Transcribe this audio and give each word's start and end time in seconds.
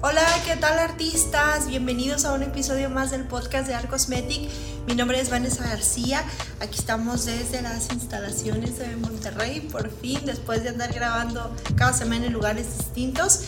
Hola, 0.00 0.24
¿qué 0.44 0.54
tal 0.54 0.78
artistas? 0.78 1.66
Bienvenidos 1.66 2.24
a 2.24 2.32
un 2.32 2.44
episodio 2.44 2.88
más 2.88 3.10
del 3.10 3.24
podcast 3.24 3.66
de 3.66 3.74
Art 3.74 3.90
Cosmetic. 3.90 4.48
Mi 4.86 4.94
nombre 4.94 5.18
es 5.20 5.28
Vanessa 5.28 5.64
García. 5.64 6.22
Aquí 6.60 6.78
estamos 6.78 7.24
desde 7.24 7.62
las 7.62 7.90
instalaciones 7.90 8.78
de 8.78 8.94
Monterrey, 8.94 9.58
por 9.58 9.90
fin, 9.90 10.20
después 10.24 10.62
de 10.62 10.68
andar 10.68 10.92
grabando 10.92 11.52
cada 11.74 11.92
semana 11.92 12.26
en 12.26 12.32
lugares 12.32 12.78
distintos. 12.78 13.40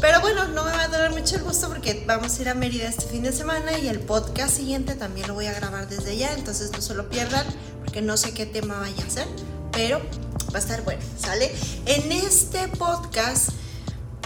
Pero 0.00 0.20
bueno, 0.20 0.46
no 0.46 0.62
me 0.62 0.70
va 0.70 0.82
a 0.82 0.88
dar 0.88 1.10
mucho 1.10 1.34
el 1.34 1.42
gusto 1.42 1.66
porque 1.66 2.04
vamos 2.06 2.38
a 2.38 2.42
ir 2.42 2.50
a 2.50 2.54
Mérida 2.54 2.86
este 2.86 3.06
fin 3.06 3.24
de 3.24 3.32
semana 3.32 3.76
y 3.76 3.88
el 3.88 3.98
podcast 3.98 4.56
siguiente 4.56 4.94
también 4.94 5.26
lo 5.26 5.34
voy 5.34 5.46
a 5.46 5.54
grabar 5.54 5.88
desde 5.88 6.12
allá, 6.12 6.34
entonces 6.34 6.70
no 6.70 6.82
se 6.82 6.94
lo 6.94 7.08
pierdan 7.08 7.44
porque 7.84 8.00
no 8.00 8.16
sé 8.16 8.32
qué 8.32 8.46
tema 8.46 8.78
vaya 8.78 9.04
a 9.04 9.10
ser, 9.10 9.26
pero 9.72 9.98
va 10.54 10.56
a 10.56 10.58
estar 10.58 10.82
bueno, 10.82 11.02
¿sale? 11.18 11.52
En 11.86 12.12
este 12.12 12.68
podcast 12.68 13.48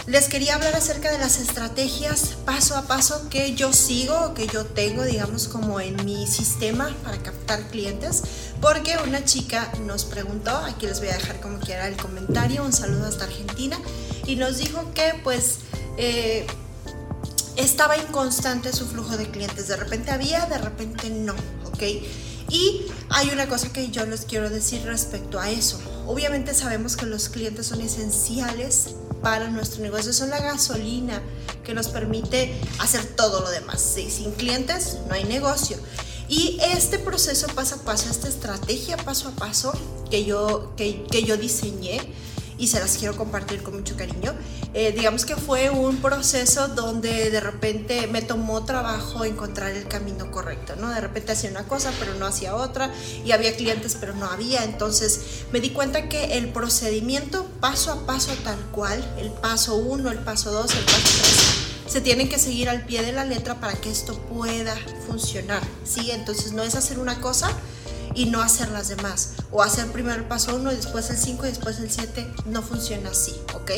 les 0.07 0.27
quería 0.27 0.55
hablar 0.55 0.75
acerca 0.75 1.11
de 1.11 1.19
las 1.19 1.39
estrategias 1.39 2.35
paso 2.45 2.75
a 2.75 2.83
paso 2.83 3.29
que 3.29 3.53
yo 3.53 3.71
sigo, 3.71 4.33
que 4.33 4.47
yo 4.47 4.65
tengo, 4.65 5.03
digamos, 5.03 5.47
como 5.47 5.79
en 5.79 6.03
mi 6.05 6.25
sistema 6.25 6.95
para 7.03 7.21
captar 7.21 7.67
clientes, 7.69 8.23
porque 8.59 8.97
una 9.05 9.23
chica 9.25 9.71
nos 9.85 10.05
preguntó, 10.05 10.55
aquí 10.57 10.87
les 10.87 10.99
voy 10.99 11.09
a 11.09 11.13
dejar 11.13 11.39
como 11.39 11.59
quiera 11.59 11.87
el 11.87 11.97
comentario, 11.97 12.63
un 12.63 12.73
saludo 12.73 13.05
hasta 13.05 13.25
Argentina, 13.25 13.77
y 14.25 14.35
nos 14.35 14.57
dijo 14.57 14.91
que 14.93 15.13
pues 15.23 15.59
eh, 15.97 16.47
estaba 17.55 17.97
inconstante 17.97 18.73
su 18.73 18.87
flujo 18.87 19.17
de 19.17 19.29
clientes, 19.29 19.67
de 19.67 19.77
repente 19.77 20.11
había, 20.11 20.45
de 20.47 20.57
repente 20.57 21.09
no, 21.09 21.35
¿ok? 21.65 21.83
Y 22.49 22.85
hay 23.09 23.29
una 23.29 23.47
cosa 23.47 23.71
que 23.71 23.89
yo 23.91 24.05
les 24.05 24.25
quiero 24.25 24.49
decir 24.49 24.83
respecto 24.83 25.39
a 25.39 25.49
eso. 25.49 25.79
Obviamente 26.05 26.53
sabemos 26.53 26.97
que 26.97 27.05
los 27.05 27.29
clientes 27.29 27.67
son 27.67 27.79
esenciales 27.79 28.95
para 29.21 29.49
nuestro 29.49 29.81
negocio, 29.81 30.13
son 30.13 30.29
la 30.29 30.39
gasolina 30.39 31.21
que 31.63 31.73
nos 31.73 31.87
permite 31.87 32.59
hacer 32.79 33.03
todo 33.15 33.41
lo 33.41 33.49
demás. 33.49 33.81
sin 33.81 34.31
clientes 34.31 34.97
no 35.07 35.13
hay 35.13 35.23
negocio. 35.25 35.77
Y 36.27 36.59
este 36.61 36.97
proceso 36.97 37.47
paso 37.47 37.75
a 37.75 37.79
paso, 37.79 38.09
esta 38.09 38.29
estrategia 38.29 38.97
paso 38.97 39.27
a 39.27 39.31
paso 39.31 39.73
que 40.09 40.23
yo, 40.23 40.73
que, 40.77 41.03
que 41.03 41.23
yo 41.23 41.35
diseñé, 41.35 41.99
y 42.61 42.67
se 42.67 42.79
las 42.79 42.95
quiero 42.95 43.17
compartir 43.17 43.63
con 43.63 43.75
mucho 43.75 43.97
cariño. 43.97 44.35
Eh, 44.75 44.93
digamos 44.95 45.25
que 45.25 45.35
fue 45.35 45.71
un 45.71 45.97
proceso 45.97 46.67
donde 46.67 47.31
de 47.31 47.39
repente 47.39 48.05
me 48.05 48.21
tomó 48.21 48.63
trabajo 48.65 49.25
encontrar 49.25 49.71
el 49.71 49.87
camino 49.87 50.29
correcto, 50.29 50.75
¿no? 50.75 50.89
De 50.89 51.01
repente 51.01 51.31
hacía 51.31 51.49
una 51.49 51.63
cosa 51.63 51.91
pero 51.99 52.13
no 52.13 52.27
hacía 52.27 52.55
otra 52.55 52.93
y 53.25 53.31
había 53.31 53.55
clientes 53.55 53.97
pero 53.99 54.13
no 54.13 54.27
había. 54.27 54.63
Entonces 54.63 55.43
me 55.51 55.59
di 55.59 55.71
cuenta 55.71 56.07
que 56.07 56.37
el 56.37 56.49
procedimiento 56.49 57.47
paso 57.59 57.91
a 57.91 58.05
paso 58.05 58.31
tal 58.43 58.59
cual, 58.71 59.03
el 59.17 59.31
paso 59.31 59.75
uno, 59.75 60.11
el 60.11 60.19
paso 60.19 60.51
dos, 60.51 60.71
el 60.75 60.85
paso 60.85 61.01
tres, 61.01 61.91
se 61.91 61.99
tienen 61.99 62.29
que 62.29 62.37
seguir 62.37 62.69
al 62.69 62.85
pie 62.85 63.01
de 63.01 63.11
la 63.11 63.25
letra 63.25 63.59
para 63.59 63.73
que 63.73 63.89
esto 63.89 64.15
pueda 64.31 64.77
funcionar, 65.07 65.63
¿sí? 65.83 66.11
Entonces 66.11 66.51
no 66.51 66.61
es 66.61 66.75
hacer 66.75 66.99
una 66.99 67.19
cosa 67.19 67.51
y 68.13 68.25
no 68.25 68.41
hacer 68.41 68.69
las 68.69 68.89
demás. 68.89 69.33
O 69.51 69.61
hacer 69.61 69.87
primero 69.91 70.15
el 70.15 70.25
paso 70.25 70.55
1 70.55 70.71
y 70.71 70.75
después 70.75 71.09
el 71.09 71.17
5 71.17 71.45
y 71.45 71.49
después 71.49 71.79
el 71.79 71.91
7. 71.91 72.27
No 72.45 72.61
funciona 72.61 73.09
así, 73.09 73.35
¿ok? 73.53 73.71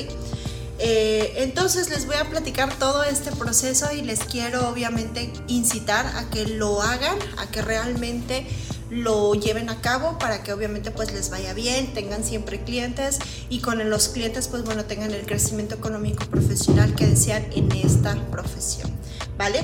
Eh, 0.79 1.35
entonces 1.37 1.89
les 1.89 2.07
voy 2.07 2.15
a 2.15 2.29
platicar 2.29 2.73
todo 2.77 3.03
este 3.03 3.31
proceso 3.31 3.91
y 3.93 4.01
les 4.01 4.19
quiero 4.21 4.67
obviamente 4.69 5.31
incitar 5.47 6.05
a 6.17 6.29
que 6.29 6.45
lo 6.45 6.81
hagan, 6.81 7.17
a 7.37 7.49
que 7.51 7.61
realmente 7.61 8.45
lo 8.89 9.33
lleven 9.33 9.69
a 9.69 9.81
cabo 9.81 10.17
para 10.19 10.43
que 10.43 10.51
obviamente 10.51 10.91
pues 10.91 11.13
les 11.13 11.29
vaya 11.29 11.53
bien, 11.53 11.93
tengan 11.93 12.23
siempre 12.23 12.63
clientes 12.63 13.19
y 13.49 13.59
con 13.59 13.87
los 13.89 14.09
clientes 14.09 14.47
pues 14.47 14.63
bueno 14.63 14.85
tengan 14.85 15.11
el 15.11 15.25
crecimiento 15.25 15.75
económico 15.75 16.25
profesional 16.25 16.93
que 16.95 17.07
desean 17.07 17.45
en 17.53 17.71
esta 17.71 18.15
profesión, 18.29 18.91
¿vale? 19.37 19.59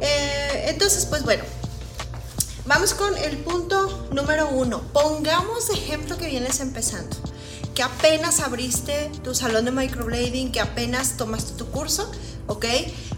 Eh, 0.00 0.66
entonces 0.68 1.06
pues 1.06 1.24
bueno, 1.24 1.44
Vamos 2.64 2.94
con 2.94 3.16
el 3.18 3.38
punto 3.38 4.06
número 4.12 4.48
uno. 4.48 4.82
Pongamos 4.92 5.68
ejemplo 5.70 6.16
que 6.16 6.28
vienes 6.28 6.60
empezando, 6.60 7.16
que 7.74 7.82
apenas 7.82 8.38
abriste 8.38 9.10
tu 9.24 9.34
salón 9.34 9.64
de 9.64 9.72
microblading, 9.72 10.52
que 10.52 10.60
apenas 10.60 11.16
tomaste 11.16 11.54
tu 11.54 11.66
curso, 11.72 12.08
¿ok? 12.46 12.66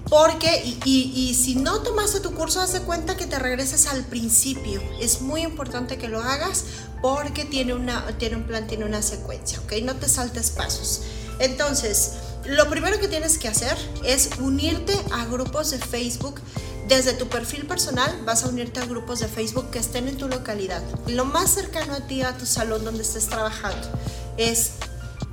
Porque, 0.09 0.78
y, 0.87 1.34
si 1.34 1.56
no 1.56 1.82
tomaste 1.82 2.21
tu 2.21 2.32
curso, 2.34 2.62
haz 2.62 2.78
cuenta 2.81 3.19
que 3.19 3.27
te 3.27 3.38
regreses 3.38 3.87
al 3.87 4.05
principio. 4.05 4.81
Es 4.99 5.21
muy 5.21 5.43
importante 5.43 5.99
que 5.99 6.09
lo 6.09 6.22
hagas 6.22 6.65
porque 7.03 7.44
tiene, 7.44 7.75
una, 7.75 8.03
tiene 8.16 8.37
un 8.37 8.44
plan, 8.44 8.66
tiene 8.66 8.87
una 8.87 9.03
secuencia, 9.03 9.61
¿ok? 9.61 9.75
No 9.82 9.94
te 9.94 10.09
saltes 10.09 10.53
pasos. 10.53 11.03
Entonces, 11.38 12.12
lo 12.47 12.71
primero 12.71 12.99
que 12.99 13.09
tienes 13.09 13.37
que 13.37 13.49
hacer 13.49 13.76
es 14.05 14.31
unirte 14.38 14.99
a 15.12 15.26
grupos 15.26 15.71
de 15.71 15.78
Facebook 15.78 16.41
desde 16.89 17.15
tu 17.15 17.28
perfil 17.28 17.67
personal 17.67 18.22
vas 18.25 18.45
a 18.45 18.49
unirte 18.49 18.81
a 18.81 18.87
grupos 18.87 19.21
de 19.21 19.28
Facebook 19.28 19.71
que 19.71 19.78
estén 19.78 20.09
en 20.09 20.17
tu 20.17 20.28
localidad. 20.28 20.83
Lo 21.06 21.25
más 21.25 21.50
cercano 21.50 21.95
a 21.95 22.06
ti, 22.06 22.22
a 22.22 22.37
tu 22.37 22.47
salón 22.47 22.84
donde 22.84 23.03
estés 23.03 23.27
trabajando, 23.27 23.89
es 24.37 24.72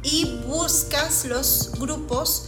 y 0.04 0.42
buscas 0.48 1.26
los 1.26 1.72
grupos 1.80 2.44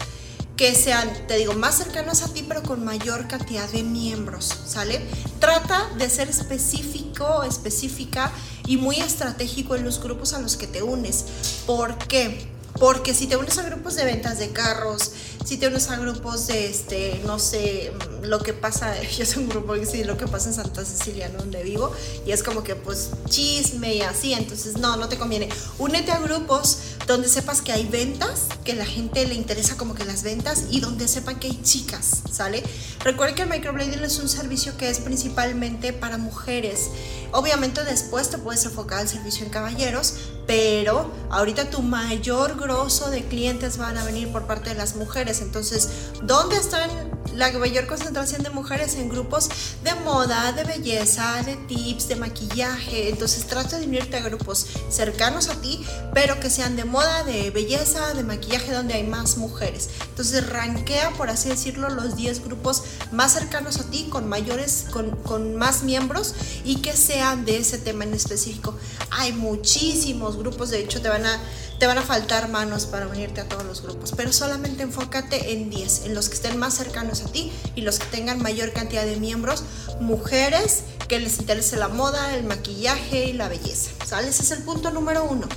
que 0.55 0.75
sean, 0.75 1.09
te 1.27 1.37
digo, 1.37 1.53
más 1.53 1.75
cercanos 1.77 2.21
a 2.21 2.31
ti, 2.31 2.45
pero 2.47 2.61
con 2.61 2.85
mayor 2.85 3.27
cantidad 3.27 3.67
de 3.69 3.83
miembros, 3.83 4.53
¿sale? 4.65 5.01
Trata 5.39 5.89
de 5.97 6.09
ser 6.09 6.29
específico, 6.29 7.43
específica 7.43 8.31
y 8.67 8.77
muy 8.77 8.97
estratégico 8.97 9.75
en 9.75 9.83
los 9.83 10.01
grupos 10.01 10.33
a 10.33 10.39
los 10.39 10.55
que 10.55 10.67
te 10.67 10.83
unes. 10.83 11.25
¿Por 11.65 11.97
qué? 11.97 12.52
Porque 12.83 13.13
si 13.13 13.27
te 13.27 13.37
unes 13.37 13.57
a 13.59 13.63
grupos 13.63 13.95
de 13.95 14.03
ventas 14.03 14.39
de 14.39 14.49
carros, 14.49 15.13
si 15.45 15.55
te 15.55 15.67
unes 15.67 15.89
a 15.89 15.95
grupos 15.95 16.47
de, 16.47 16.67
este, 16.67 17.21
no 17.25 17.39
sé, 17.39 17.93
mm, 17.93 18.25
lo 18.25 18.39
que 18.39 18.51
pasa, 18.51 19.01
yo 19.17 19.25
soy 19.25 19.43
un 19.43 19.49
grupo 19.49 19.71
que 19.71 19.85
sí, 19.85 20.03
lo 20.03 20.17
que 20.17 20.27
pasa 20.27 20.49
en 20.49 20.55
Santa 20.55 20.83
Cecilia, 20.83 21.29
donde 21.29 21.63
vivo, 21.63 21.93
y 22.25 22.33
es 22.33 22.43
como 22.43 22.61
que 22.61 22.75
pues 22.75 23.11
chisme 23.29 23.95
y 23.95 24.01
así, 24.01 24.33
entonces 24.33 24.79
no, 24.79 24.97
no 24.97 25.07
te 25.07 25.17
conviene. 25.17 25.47
Únete 25.79 26.11
a 26.11 26.19
grupos 26.19 26.77
donde 27.07 27.29
sepas 27.29 27.61
que 27.61 27.71
hay 27.71 27.85
ventas, 27.85 28.47
que 28.65 28.73
la 28.73 28.85
gente 28.85 29.25
le 29.25 29.35
interesa 29.35 29.77
como 29.77 29.95
que 29.95 30.03
las 30.03 30.23
ventas 30.23 30.65
y 30.69 30.81
donde 30.81 31.07
sepan 31.07 31.39
que 31.39 31.47
hay 31.47 31.61
chicas, 31.63 32.23
¿sale? 32.29 32.63
Recuerda 32.99 33.33
que 33.33 33.45
microblading 33.45 34.03
es 34.03 34.19
un 34.19 34.27
servicio 34.27 34.75
que 34.75 34.89
es 34.89 34.99
principalmente 34.99 35.93
para 35.93 36.17
mujeres. 36.17 36.89
Obviamente 37.31 37.83
después 37.85 38.29
te 38.29 38.37
puedes 38.37 38.65
enfocar 38.65 38.99
al 38.99 39.07
servicio 39.07 39.45
en 39.45 39.51
caballeros, 39.51 40.15
pero 40.45 41.11
ahorita 41.29 41.69
tu 41.69 41.81
mayor 41.81 42.59
grosso 42.59 43.09
de 43.09 43.23
clientes 43.23 43.77
van 43.77 43.97
a 43.97 44.05
venir 44.05 44.31
por 44.31 44.45
parte 44.45 44.69
de 44.69 44.75
las 44.75 44.95
mujeres. 44.95 45.41
Entonces, 45.41 45.89
¿dónde 46.21 46.57
están 46.57 46.89
la 47.33 47.51
mayor 47.53 47.87
concentración 47.87 48.43
de 48.43 48.49
mujeres 48.49 48.95
en 48.95 49.09
grupos 49.09 49.49
de 49.83 49.95
moda, 49.95 50.51
de 50.51 50.63
belleza, 50.63 51.41
de 51.43 51.55
tips, 51.55 52.07
de 52.07 52.15
maquillaje? 52.17 53.09
Entonces, 53.09 53.45
trata 53.45 53.79
de 53.79 53.87
unirte 53.87 54.17
a 54.17 54.21
grupos 54.21 54.67
cercanos 54.89 55.49
a 55.49 55.55
ti, 55.55 55.85
pero 56.13 56.39
que 56.39 56.49
sean 56.49 56.75
de 56.75 56.85
moda, 56.85 57.23
de 57.23 57.49
belleza, 57.51 58.13
de 58.13 58.23
maquillaje, 58.23 58.71
donde 58.71 58.93
hay 58.95 59.03
más 59.03 59.37
mujeres. 59.37 59.89
Entonces, 60.09 60.47
rankea, 60.49 61.11
por 61.11 61.29
así 61.29 61.49
decirlo, 61.49 61.89
los 61.89 62.15
10 62.15 62.43
grupos 62.43 62.83
más 63.11 63.33
cercanos 63.33 63.79
a 63.79 63.89
ti, 63.89 64.07
con 64.09 64.27
mayores, 64.27 64.85
con, 64.91 65.11
con 65.23 65.55
más 65.55 65.83
miembros 65.83 66.35
y 66.63 66.77
que 66.77 66.93
sean 66.93 67.45
de 67.45 67.57
ese 67.57 67.77
tema 67.77 68.03
en 68.03 68.13
específico. 68.13 68.75
Hay 69.09 69.31
muchísimos 69.33 70.32
grupos, 70.37 70.69
de 70.69 70.79
hecho 70.79 71.01
te 71.01 71.09
van 71.09 71.25
a, 71.25 71.39
te 71.79 71.87
van 71.87 71.97
a 71.97 72.01
faltar 72.01 72.49
manos 72.49 72.85
para 72.85 73.07
unirte 73.07 73.41
a 73.41 73.49
todos 73.49 73.65
los 73.65 73.81
grupos, 73.81 74.13
pero 74.15 74.31
solamente 74.31 74.83
enfócate 74.83 75.53
en 75.53 75.69
10, 75.69 76.05
en 76.05 76.15
los 76.15 76.29
que 76.29 76.35
estén 76.35 76.57
más 76.57 76.75
cercanos 76.75 77.21
a 77.21 77.31
ti 77.31 77.51
y 77.75 77.81
los 77.81 77.99
que 77.99 78.05
tengan 78.05 78.41
mayor 78.41 78.73
cantidad 78.73 79.05
de 79.05 79.17
miembros, 79.17 79.63
mujeres 79.99 80.83
que 81.07 81.19
les 81.19 81.39
interese 81.39 81.77
la 81.77 81.87
moda, 81.87 82.35
el 82.35 82.43
maquillaje 82.43 83.25
y 83.25 83.33
la 83.33 83.47
belleza. 83.47 83.91
¿Sale? 84.05 84.29
Ese 84.29 84.43
es 84.43 84.51
el 84.51 84.63
punto 84.63 84.91
número 84.91 85.25
uno. 85.25 85.47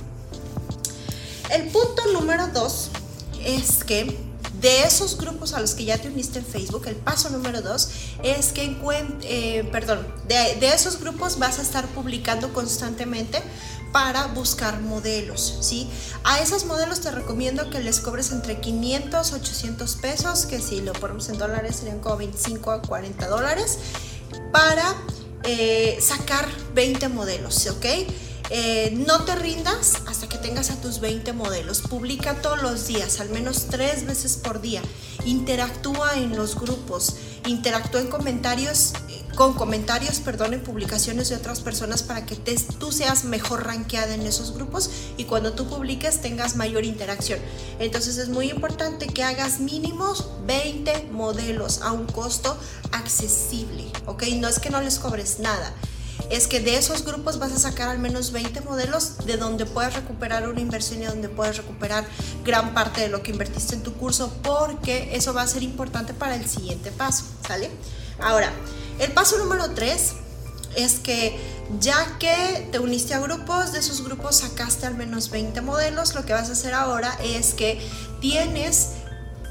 El 1.49 1.69
punto 1.69 2.11
número 2.11 2.47
dos 2.47 2.89
es 3.43 3.83
que 3.83 4.26
De 4.61 4.81
esos 4.81 5.17
grupos 5.17 5.53
a 5.53 5.61
los 5.61 5.75
que 5.75 5.85
ya 5.85 5.97
te 5.97 6.07
uniste 6.07 6.39
en 6.39 6.45
Facebook, 6.45 6.87
el 6.87 6.95
paso 6.95 7.29
número 7.29 7.61
dos 7.61 7.89
es 8.23 8.51
que 8.51 8.63
eh, 9.23 9.69
perdón, 9.71 10.07
de, 10.27 10.55
de 10.59 10.67
esos 10.73 10.99
grupos 10.99 11.37
vas 11.37 11.59
a 11.59 11.61
estar 11.61 11.85
publicando 11.87 12.51
constantemente 12.53 13.41
para 13.91 14.27
buscar 14.27 14.81
modelos, 14.81 15.59
¿sí? 15.61 15.89
A 16.23 16.39
esos 16.41 16.65
modelos 16.65 17.01
te 17.01 17.11
recomiendo 17.11 17.69
que 17.69 17.79
les 17.79 17.99
cobres 17.99 18.31
entre 18.31 18.59
500 18.59 19.33
800 19.33 19.95
pesos, 19.95 20.45
que 20.45 20.59
si 20.59 20.81
lo 20.81 20.93
ponemos 20.93 21.29
en 21.29 21.37
dólares 21.37 21.77
serían 21.77 21.99
como 21.99 22.17
25 22.17 22.71
a 22.71 22.81
40 22.81 23.27
dólares, 23.27 23.77
para 24.51 24.95
eh, 25.43 25.97
sacar 26.01 26.47
20 26.73 27.09
modelos, 27.09 27.67
¿ok? 27.67 27.85
Eh, 28.49 28.93
no 28.95 29.25
te 29.25 29.35
rindas 29.35 29.95
hasta 30.07 30.29
que 30.29 30.37
tengas 30.37 30.71
a 30.71 30.79
tus 30.79 30.99
20 30.99 31.33
modelos. 31.33 31.81
Publica 31.81 32.35
todos 32.41 32.61
los 32.61 32.87
días, 32.87 33.19
al 33.19 33.29
menos 33.29 33.67
tres 33.69 34.05
veces 34.05 34.37
por 34.37 34.61
día. 34.61 34.81
Interactúa 35.25 36.15
en 36.15 36.35
los 36.35 36.55
grupos, 36.55 37.17
interactúa 37.45 38.01
en 38.01 38.07
comentarios 38.07 38.93
con 39.35 39.53
comentarios, 39.53 40.19
perdón, 40.19 40.55
en 40.55 40.63
publicaciones 40.63 41.29
de 41.29 41.35
otras 41.35 41.59
personas 41.59 42.01
para 42.01 42.25
que 42.25 42.35
tú 42.79 42.91
seas 42.91 43.23
mejor 43.23 43.67
rankeada 43.67 44.15
en 44.15 44.23
esos 44.23 44.51
grupos 44.51 44.89
y 45.15 45.25
cuando 45.25 45.53
tú 45.53 45.67
publiques 45.67 46.21
tengas 46.21 46.55
mayor 46.55 46.85
interacción. 46.85 47.39
Entonces 47.77 48.17
es 48.17 48.29
muy 48.29 48.49
importante 48.49 49.05
que 49.05 49.23
hagas 49.23 49.59
mínimos 49.59 50.27
20 50.47 51.09
modelos 51.11 51.83
a 51.83 51.91
un 51.91 52.07
costo 52.07 52.57
accesible, 52.91 53.85
¿ok? 54.07 54.23
No 54.37 54.47
es 54.47 54.57
que 54.57 54.71
no 54.71 54.81
les 54.81 54.97
cobres 54.97 55.37
nada 55.37 55.71
es 56.29 56.47
que 56.47 56.59
de 56.59 56.77
esos 56.77 57.05
grupos 57.05 57.39
vas 57.39 57.51
a 57.51 57.59
sacar 57.59 57.89
al 57.89 57.99
menos 57.99 58.31
20 58.31 58.61
modelos 58.61 59.17
de 59.25 59.37
donde 59.37 59.65
puedes 59.65 59.93
recuperar 59.93 60.47
una 60.47 60.59
inversión 60.59 61.01
y 61.01 61.05
donde 61.05 61.29
puedes 61.29 61.57
recuperar 61.57 62.05
gran 62.43 62.73
parte 62.73 63.01
de 63.01 63.07
lo 63.09 63.23
que 63.23 63.31
invertiste 63.31 63.75
en 63.75 63.83
tu 63.83 63.93
curso 63.93 64.33
porque 64.43 65.15
eso 65.15 65.33
va 65.33 65.43
a 65.43 65.47
ser 65.47 65.63
importante 65.63 66.13
para 66.13 66.35
el 66.35 66.47
siguiente 66.47 66.91
paso, 66.91 67.25
¿sale? 67.47 67.69
Ahora, 68.19 68.51
el 68.99 69.11
paso 69.11 69.37
número 69.37 69.71
3 69.71 70.13
es 70.75 70.99
que 70.99 71.39
ya 71.79 72.17
que 72.17 72.67
te 72.71 72.79
uniste 72.79 73.13
a 73.13 73.19
grupos, 73.19 73.73
de 73.73 73.79
esos 73.79 74.03
grupos 74.03 74.37
sacaste 74.37 74.85
al 74.85 74.95
menos 74.95 75.29
20 75.29 75.59
modelos, 75.61 76.15
lo 76.15 76.25
que 76.25 76.33
vas 76.33 76.49
a 76.49 76.53
hacer 76.53 76.73
ahora 76.73 77.17
es 77.23 77.53
que 77.53 77.81
tienes 78.21 78.89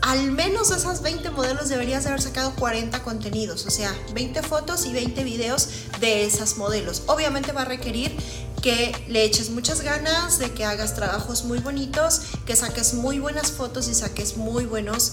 al 0.03 0.31
menos 0.31 0.71
de 0.71 0.77
esas 0.77 1.03
20 1.03 1.31
modelos 1.31 1.69
deberías 1.69 2.07
haber 2.07 2.23
sacado 2.23 2.55
40 2.57 3.03
contenidos, 3.03 3.67
o 3.67 3.71
sea, 3.71 3.95
20 4.15 4.43
fotos 4.43 4.87
y 4.87 4.93
20 4.93 5.25
videos 5.25 5.69
de 6.01 6.25
esas 6.25 6.57
modelos. 6.57 7.03
Obviamente 7.07 7.53
va 7.53 7.63
a 7.63 7.65
requerir 7.65 8.17
que 8.63 8.95
le 9.09 9.25
eches 9.25 9.51
muchas 9.51 9.81
ganas, 9.81 10.39
de 10.39 10.53
que 10.53 10.65
hagas 10.65 10.95
trabajos 10.95 11.45
muy 11.45 11.59
bonitos, 11.59 12.23
que 12.47 12.57
saques 12.57 12.95
muy 12.95 13.19
buenas 13.19 13.53
fotos 13.53 13.89
y 13.89 13.95
saques 13.95 14.37
muy 14.37 14.65
buenos 14.65 15.13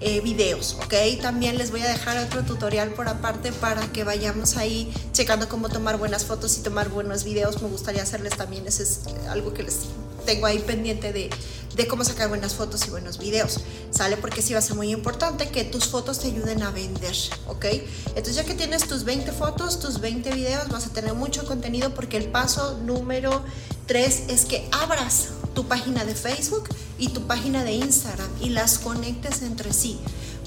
eh, 0.00 0.20
videos, 0.20 0.76
¿ok? 0.84 0.94
También 1.22 1.56
les 1.56 1.70
voy 1.70 1.80
a 1.80 1.88
dejar 1.88 2.18
otro 2.18 2.42
tutorial 2.42 2.90
por 2.90 3.08
aparte 3.08 3.52
para 3.52 3.80
que 3.92 4.04
vayamos 4.04 4.56
ahí 4.56 4.92
checando 5.12 5.48
cómo 5.48 5.68
tomar 5.68 5.98
buenas 5.98 6.24
fotos 6.24 6.58
y 6.58 6.62
tomar 6.62 6.88
buenos 6.88 7.24
videos. 7.24 7.62
Me 7.62 7.68
gustaría 7.68 8.02
hacerles 8.02 8.36
también, 8.36 8.66
ese 8.66 8.82
es 8.82 9.00
algo 9.28 9.54
que 9.54 9.62
les 9.62 9.80
tengo 10.26 10.46
ahí 10.46 10.58
pendiente 10.58 11.12
de, 11.12 11.30
de 11.76 11.88
cómo 11.88 12.04
sacar 12.04 12.28
buenas 12.28 12.54
fotos 12.54 12.86
y 12.86 12.90
buenos 12.90 13.18
videos, 13.18 13.60
¿sale? 13.90 14.16
Porque 14.16 14.42
sí 14.42 14.52
va 14.52 14.60
a 14.60 14.62
ser 14.62 14.76
muy 14.76 14.90
importante 14.92 15.48
que 15.48 15.64
tus 15.64 15.86
fotos 15.86 16.20
te 16.20 16.28
ayuden 16.28 16.62
a 16.62 16.70
vender, 16.70 17.16
¿ok? 17.48 17.64
Entonces 18.08 18.36
ya 18.36 18.44
que 18.44 18.54
tienes 18.54 18.86
tus 18.86 19.04
20 19.04 19.32
fotos, 19.32 19.80
tus 19.80 20.00
20 20.00 20.32
videos, 20.32 20.68
vas 20.68 20.86
a 20.86 20.90
tener 20.90 21.14
mucho 21.14 21.44
contenido 21.46 21.92
porque 21.94 22.16
el 22.16 22.26
paso 22.26 22.78
número 22.84 23.44
3 23.86 24.24
es 24.28 24.44
que 24.44 24.68
abras 24.72 25.28
tu 25.54 25.66
página 25.66 26.04
de 26.04 26.14
Facebook 26.14 26.68
y 26.98 27.08
tu 27.08 27.26
página 27.26 27.64
de 27.64 27.72
Instagram 27.72 28.28
y 28.40 28.50
las 28.50 28.78
conectes 28.78 29.42
entre 29.42 29.72
sí 29.72 29.98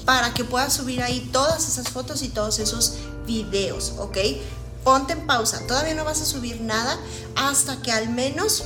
para 0.04 0.32
que 0.32 0.44
puedas 0.44 0.72
subir 0.72 1.02
ahí 1.02 1.28
todas 1.32 1.68
esas 1.68 1.90
fotos 1.90 2.22
y 2.22 2.28
todos 2.28 2.58
esos 2.58 2.94
videos, 3.26 3.92
¿ok? 3.98 4.16
Ponte 4.82 5.12
en 5.12 5.26
pausa, 5.26 5.66
todavía 5.66 5.94
no 5.94 6.04
vas 6.04 6.22
a 6.22 6.24
subir 6.24 6.62
nada 6.62 6.98
hasta 7.36 7.82
que 7.82 7.92
al 7.92 8.08
menos 8.08 8.64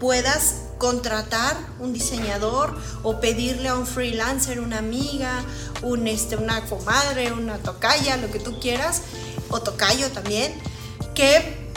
puedas 0.00 0.67
contratar 0.78 1.56
un 1.80 1.92
diseñador 1.92 2.76
o 3.02 3.20
pedirle 3.20 3.68
a 3.68 3.74
un 3.74 3.86
freelancer, 3.86 4.60
una 4.60 4.78
amiga, 4.78 5.42
un, 5.82 6.06
este, 6.06 6.36
una 6.36 6.64
comadre, 6.66 7.32
una 7.32 7.58
tocaya, 7.58 8.16
lo 8.16 8.30
que 8.30 8.38
tú 8.38 8.58
quieras, 8.60 9.02
o 9.50 9.60
tocayo 9.60 10.10
también, 10.10 10.54
que 11.14 11.68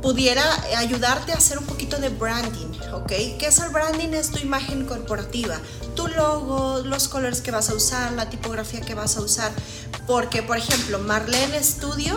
pudiera 0.00 0.44
ayudarte 0.76 1.32
a 1.32 1.36
hacer 1.36 1.58
un 1.58 1.64
poquito 1.64 1.98
de 1.98 2.08
branding, 2.08 2.72
¿ok? 2.92 3.08
¿Qué 3.08 3.46
es 3.48 3.58
el 3.58 3.70
branding? 3.70 4.08
Es 4.10 4.30
tu 4.30 4.38
imagen 4.38 4.86
corporativa, 4.86 5.58
tu 5.94 6.06
logo, 6.06 6.82
los 6.84 7.08
colores 7.08 7.40
que 7.40 7.50
vas 7.50 7.70
a 7.70 7.74
usar, 7.74 8.12
la 8.12 8.30
tipografía 8.30 8.80
que 8.80 8.94
vas 8.94 9.16
a 9.16 9.20
usar. 9.20 9.50
Porque, 10.06 10.42
por 10.42 10.56
ejemplo, 10.56 11.00
Marlene 11.00 11.60
Studio, 11.62 12.16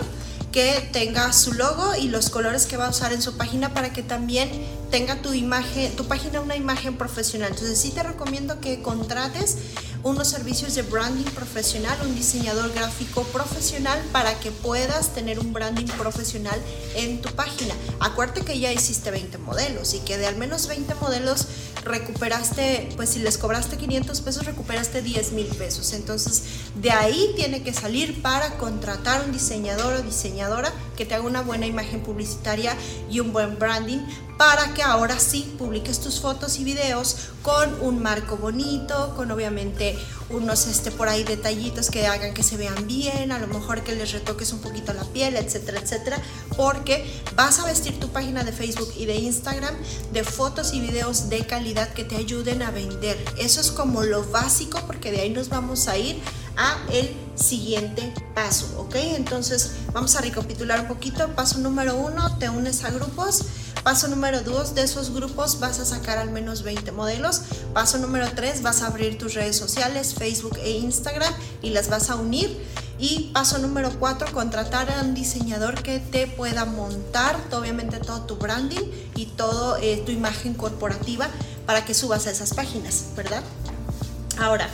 que 0.52 0.90
tenga 0.92 1.32
su 1.34 1.54
logo 1.54 1.96
y 1.96 2.08
los 2.08 2.30
colores 2.30 2.66
que 2.66 2.78
va 2.78 2.88
a 2.88 2.90
usar 2.90 3.14
en 3.14 3.22
su 3.22 3.38
página 3.38 3.74
para 3.74 3.94
que 3.94 4.02
también 4.02 4.50
tenga 4.90 5.22
tu 5.22 5.34
imagen, 5.34 5.96
tu 5.96 6.06
página 6.06 6.42
una 6.42 6.56
imagen 6.56 6.98
profesional. 6.98 7.50
Entonces 7.52 7.80
sí 7.80 7.92
te 7.92 8.02
recomiendo 8.02 8.60
que 8.60 8.82
contrates 8.82 9.58
unos 10.04 10.30
servicios 10.30 10.76
de 10.76 10.82
branding 10.82 11.30
profesional, 11.32 11.98
un 12.04 12.16
diseñador 12.16 12.74
gráfico 12.74 13.24
profesional 13.24 14.02
para 14.12 14.40
que 14.40 14.52
puedas 14.52 15.14
tener 15.14 15.40
un 15.40 15.52
branding 15.54 15.86
profesional 15.86 16.60
en 16.96 17.22
tu 17.22 17.30
página. 17.36 17.74
Acuérdate 18.00 18.42
que 18.42 18.58
ya 18.60 18.72
hiciste 18.72 19.12
20 19.12 19.38
modelos 19.40 19.94
y 19.94 20.00
que 20.00 20.18
de 20.18 20.26
al 20.26 20.38
menos 20.38 20.68
20 20.68 20.96
modelos 20.96 21.48
recuperaste, 21.84 22.90
pues 22.96 23.10
si 23.10 23.20
les 23.20 23.38
cobraste 23.38 23.78
500 23.78 24.22
pesos, 24.22 24.46
recuperaste 24.46 25.02
10 25.02 25.34
mil 25.34 25.48
pesos. 25.48 25.94
Entonces, 25.94 26.44
de 26.82 26.92
ahí 26.92 27.34
tiene 27.36 27.62
que 27.62 27.74
salir 27.74 28.22
para 28.22 28.58
contratar 28.58 29.26
un 29.26 29.32
diseñador 29.32 29.94
o 29.96 30.02
diseñadora 30.02 30.72
que 30.96 31.06
te 31.06 31.16
haga 31.16 31.26
una 31.26 31.42
buena 31.42 31.66
imagen 31.66 32.02
publicitaria 32.02 32.76
y 33.10 33.20
un 33.20 33.34
buen 33.34 33.60
branding 33.60 34.00
para 34.38 34.74
que 34.74 34.82
ahora 34.82 35.20
sí 35.20 35.54
publiques 35.58 36.00
tus 36.00 36.22
fotos 36.22 36.60
y 36.60 36.64
videos 36.64 37.32
con 37.42 37.82
un 37.82 38.02
marco 38.02 38.38
bonito, 38.38 39.14
con 39.18 39.30
obviamente 39.32 39.98
unos 40.30 40.68
este 40.68 40.92
por 40.92 41.10
ahí 41.10 41.26
detallitos 41.26 41.90
que 41.90 42.08
hagan 42.08 42.34
que 42.34 42.44
se 42.44 42.56
vean 42.56 42.88
bien, 42.88 43.34
a 43.34 43.40
lo 43.40 43.48
mejor 43.48 43.84
que 43.84 43.94
les 43.96 44.14
retoques 44.14 44.54
un 44.54 44.60
poquito 44.60 44.94
la 44.94 45.04
piel, 45.04 45.36
etcétera, 45.36 45.82
etcétera, 45.82 46.22
porque 46.56 47.04
vas 47.36 47.60
a 47.60 47.66
vestir 47.66 48.00
tu 48.00 48.08
página 48.10 48.46
de 48.46 48.54
Facebook 48.54 48.94
y 48.96 49.06
de 49.06 49.16
Instagram 49.16 49.76
de 50.14 50.24
fotos 50.24 50.74
y 50.74 50.80
videos 50.80 51.28
de 51.28 51.46
calidad 51.46 51.92
que 51.94 52.06
te 52.06 52.16
ayuden 52.16 52.62
a 52.62 52.72
vender. 52.72 53.18
Eso 53.38 53.60
es 53.60 53.72
como 53.72 54.04
lo 54.04 54.24
básico 54.32 54.80
porque 54.88 55.12
de 55.12 55.20
ahí 55.20 55.32
nos 55.32 55.50
vamos 55.50 55.90
a 55.90 55.98
ir 55.98 56.18
a 56.58 56.78
el 56.92 57.16
siguiente 57.36 58.14
paso, 58.36 58.68
¿ok? 58.78 58.96
Entonces 58.96 59.72
vamos 59.94 60.16
a 60.16 60.22
recapitular 60.22 60.82
un 60.82 60.88
poquito. 60.88 61.28
Paso 61.36 61.60
número 61.60 61.96
uno, 61.96 62.38
te 62.38 62.50
unes 62.50 62.84
a 62.84 62.92
grupos. 62.92 63.46
Paso 63.84 64.10
número 64.10 64.42
dos, 64.42 64.76
de 64.76 64.84
esos 64.84 65.14
grupos 65.14 65.60
vas 65.60 65.80
a 65.80 65.86
sacar 65.86 66.18
al 66.18 66.32
menos 66.32 66.64
20 66.64 66.92
modelos. 66.92 67.42
Paso 67.74 67.98
número 67.98 68.30
tres, 68.36 68.62
vas 68.62 68.82
a 68.82 68.88
abrir 68.88 69.18
tus 69.18 69.34
redes 69.36 69.56
sociales, 69.56 70.14
Facebook 70.14 70.58
e 70.62 70.72
Instagram 70.72 71.34
y 71.62 71.70
las 71.70 71.90
vas 71.90 72.10
a 72.10 72.16
unir. 72.16 72.62
Y 73.00 73.32
paso 73.34 73.58
número 73.60 73.92
cuatro, 73.98 74.30
contratar 74.34 74.92
a 74.92 75.02
un 75.02 75.14
diseñador 75.14 75.82
que 75.82 76.00
te 76.00 76.28
pueda 76.28 76.66
montar, 76.66 77.40
obviamente, 77.54 77.98
todo 78.00 78.24
tu 78.24 78.36
branding 78.36 78.92
y 79.16 79.28
toda 79.28 79.80
eh, 79.82 80.04
tu 80.06 80.12
imagen 80.12 80.54
corporativa 80.54 81.30
para 81.66 81.86
que 81.86 81.94
subas 81.94 82.28
a 82.28 82.32
esas 82.32 82.54
páginas, 82.54 83.06
¿verdad? 83.16 83.42
Ahora, 84.38 84.70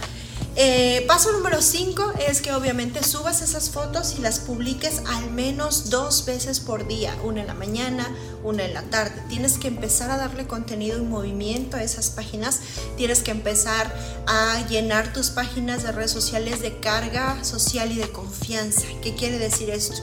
eh, 0.58 1.04
paso 1.08 1.34
número 1.34 1.62
5 1.62 2.14
es 2.28 2.42
que 2.42 2.54
obviamente 2.54 3.04
subas 3.04 3.42
esas 3.42 3.70
fotos 3.70 4.16
y 4.18 4.22
las 4.22 4.40
publiques 4.40 5.02
al 5.06 5.30
menos 5.32 5.90
dos 5.90 6.26
veces 6.26 6.60
por 6.62 6.88
día, 6.88 7.16
una 7.24 7.42
en 7.42 7.48
la 7.48 7.54
mañana, 7.54 8.10
una 8.44 8.64
en 8.64 8.74
la 8.74 8.84
tarde. 8.84 9.22
Tienes 9.28 9.58
que 9.58 9.68
empezar 9.68 10.12
a 10.12 10.18
darle 10.18 10.48
contenido 10.48 10.98
y 10.98 11.02
movimiento 11.02 11.78
a 11.78 11.84
esas 11.84 12.10
páginas, 12.10 12.62
tienes 12.96 13.22
que 13.22 13.32
empezar 13.32 13.94
a 14.28 14.66
llenar 14.70 15.12
tus 15.12 15.30
páginas 15.30 15.84
de 15.84 15.92
redes 15.92 16.12
sociales 16.12 16.62
de 16.62 16.80
carga 16.80 17.44
social 17.44 17.92
y 17.92 17.96
de 17.96 18.10
confianza. 18.12 18.88
¿Qué 19.02 19.14
quiere 19.14 19.38
decir 19.38 19.70
esto? 19.70 20.02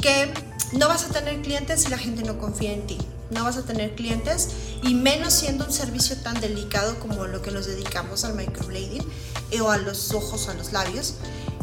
Que 0.00 0.32
no 0.72 0.88
vas 0.88 1.04
a 1.04 1.08
tener 1.08 1.40
clientes 1.42 1.82
si 1.82 1.88
la 1.88 1.98
gente 1.98 2.22
no 2.22 2.38
confía 2.38 2.72
en 2.72 2.86
ti 2.86 2.98
no 3.30 3.44
vas 3.44 3.56
a 3.56 3.62
tener 3.62 3.94
clientes 3.94 4.48
y 4.82 4.94
menos 4.94 5.34
siendo 5.34 5.66
un 5.66 5.72
servicio 5.72 6.16
tan 6.16 6.40
delicado 6.40 6.98
como 6.98 7.26
lo 7.26 7.42
que 7.42 7.50
nos 7.50 7.66
dedicamos 7.66 8.24
al 8.24 8.34
microblading 8.34 9.06
eh, 9.50 9.60
o 9.60 9.70
a 9.70 9.78
los 9.78 10.12
ojos 10.12 10.48
a 10.48 10.54
los 10.54 10.72
labios, 10.72 11.14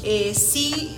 eh, 0.04 0.36
si 0.36 0.96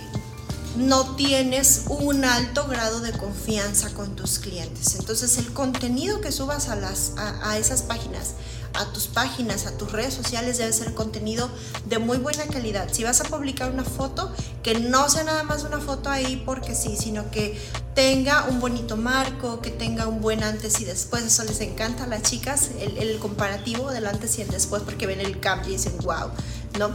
no 0.76 1.16
tienes 1.16 1.86
un 1.88 2.24
alto 2.24 2.68
grado 2.68 3.00
de 3.00 3.12
confianza 3.12 3.90
con 3.94 4.16
tus 4.16 4.38
clientes. 4.38 4.96
Entonces 4.96 5.38
el 5.38 5.52
contenido 5.54 6.22
que 6.22 6.32
subas 6.32 6.70
a, 6.70 6.76
las, 6.76 7.14
a 7.18 7.58
esas 7.58 7.82
páginas 7.82 8.36
a 8.78 8.86
tus 8.94 9.08
páginas, 9.08 9.66
a 9.66 9.78
tus 9.78 9.92
redes 9.92 10.14
sociales, 10.14 10.58
debe 10.58 10.72
ser 10.72 10.94
contenido 10.94 11.50
de 11.86 12.00
muy 12.00 12.18
buena 12.18 12.46
calidad. 12.46 12.88
Si 12.92 13.04
vas 13.04 13.22
a 13.22 13.24
publicar 13.26 13.72
una 13.72 13.84
foto, 13.84 14.34
que 14.64 14.80
no 14.80 15.10
sea 15.10 15.24
nada 15.24 15.44
más 15.44 15.64
una 15.64 15.80
foto 15.80 16.10
ahí 16.10 16.42
porque 16.46 16.76
sí, 16.76 16.96
sino 16.98 17.30
que 17.32 17.60
tenga 17.96 18.46
un 18.46 18.60
bonito 18.60 18.96
marco, 18.96 19.60
que 19.62 19.72
tenga 19.72 20.08
un 20.08 20.22
buen 20.22 20.44
antes 20.44 20.80
y 20.80 20.86
después. 20.86 21.24
Eso 21.24 21.44
les 21.44 21.62
encanta 21.62 22.04
a 22.04 22.08
las 22.08 22.22
chicas, 22.22 22.70
el, 22.80 23.18
comparativo 23.20 23.92
del 23.92 24.06
antes 24.06 24.38
y 24.38 24.44
el 24.44 24.50
después, 24.50 24.84
porque 24.84 25.08
ven 25.08 25.20
el 25.20 25.40
cambio 25.40 25.70
y 25.70 25.78
dicen, 25.78 25.98
wow, 26.04 26.30
¿no? 26.78 26.92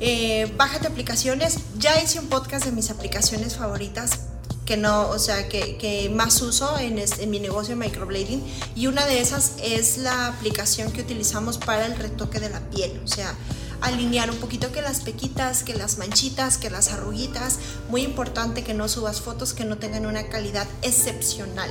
Eh, 0.00 0.52
bájate 0.56 0.86
aplicaciones. 0.86 1.58
Ya 1.78 2.00
hice 2.00 2.20
un 2.20 2.28
podcast 2.28 2.64
de 2.64 2.72
mis 2.72 2.90
aplicaciones 2.90 3.56
favoritas 3.56 4.20
que 4.64 4.76
no, 4.76 5.08
o 5.08 5.18
sea, 5.18 5.48
que, 5.48 5.76
que 5.76 6.08
más 6.10 6.40
uso 6.40 6.78
en, 6.78 6.94
mi 7.30 7.38
negocio 7.38 7.76
de 7.76 7.84
microblading. 7.84 8.42
Y 8.74 8.86
una 8.86 9.04
de 9.06 9.20
esas 9.20 9.52
es 9.62 9.98
la 9.98 10.28
aplicación 10.28 10.92
que 10.92 11.02
utilizamos 11.02 11.58
para 11.58 11.86
el 11.86 11.96
retoque 11.96 12.40
de 12.40 12.50
la 12.50 12.60
piel, 12.70 13.00
o 13.04 13.08
sea, 13.08 13.34
alinear 13.80 14.30
un 14.30 14.38
poquito 14.38 14.72
que 14.72 14.80
las 14.80 15.00
pequitas, 15.00 15.62
que 15.62 15.74
las 15.74 15.98
manchitas, 15.98 16.56
que 16.56 16.70
las 16.70 16.88
arruguitas, 16.88 17.58
muy 17.90 18.02
importante 18.02 18.64
que 18.64 18.72
no 18.72 18.88
subas 18.88 19.20
fotos 19.20 19.52
que 19.52 19.64
no 19.64 19.76
tengan 19.76 20.06
una 20.06 20.28
calidad 20.28 20.66
excepcional. 20.82 21.70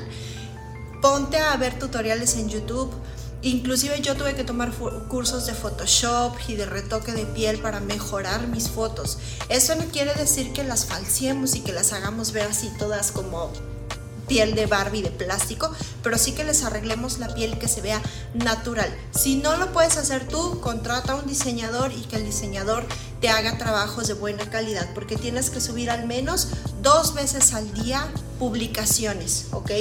Ponte 1.01 1.37
a 1.37 1.55
ver 1.57 1.79
tutoriales 1.79 2.35
en 2.37 2.49
YouTube, 2.49 2.91
Inclusive 3.43 3.99
yo 4.01 4.15
tuve 4.15 4.35
que 4.35 4.45
tomar 4.45 4.71
cursos 5.09 5.45
de 5.45 5.53
Photoshop 5.53 6.33
y 6.47 6.55
de 6.55 6.65
retoque 6.65 7.11
de 7.11 7.25
piel 7.25 7.59
para 7.59 7.81
mejorar 7.81 8.47
mis 8.47 8.69
fotos. 8.69 9.17
Eso 9.49 9.75
no 9.75 9.83
quiere 9.85 10.13
decir 10.13 10.53
que 10.53 10.63
las 10.63 10.85
falsiemos 10.85 11.53
y 11.55 11.59
que 11.59 11.73
las 11.73 11.91
hagamos 11.91 12.31
ver 12.31 12.47
así 12.47 12.71
todas 12.79 13.11
como 13.11 13.51
piel 14.29 14.55
de 14.55 14.65
Barbie 14.65 15.01
de 15.01 15.11
plástico, 15.11 15.69
pero 16.01 16.17
sí 16.17 16.31
que 16.31 16.45
les 16.45 16.63
arreglemos 16.63 17.19
la 17.19 17.33
piel 17.35 17.59
que 17.59 17.67
se 17.67 17.81
vea 17.81 18.01
natural. 18.33 18.87
Si 19.13 19.35
no 19.35 19.57
lo 19.57 19.73
puedes 19.73 19.97
hacer 19.97 20.25
tú, 20.25 20.61
contrata 20.61 21.11
a 21.11 21.15
un 21.15 21.27
diseñador 21.27 21.91
y 21.91 22.01
que 22.03 22.15
el 22.15 22.25
diseñador 22.25 22.85
te 23.19 23.27
haga 23.27 23.57
trabajos 23.57 24.07
de 24.07 24.13
buena 24.13 24.49
calidad, 24.49 24.89
porque 24.93 25.17
tienes 25.17 25.49
que 25.49 25.59
subir 25.59 25.89
al 25.89 26.07
menos 26.07 26.47
dos 26.81 27.13
veces 27.13 27.53
al 27.53 27.71
día 27.73 28.07
publicaciones, 28.39 29.47
¿ok? 29.51 29.71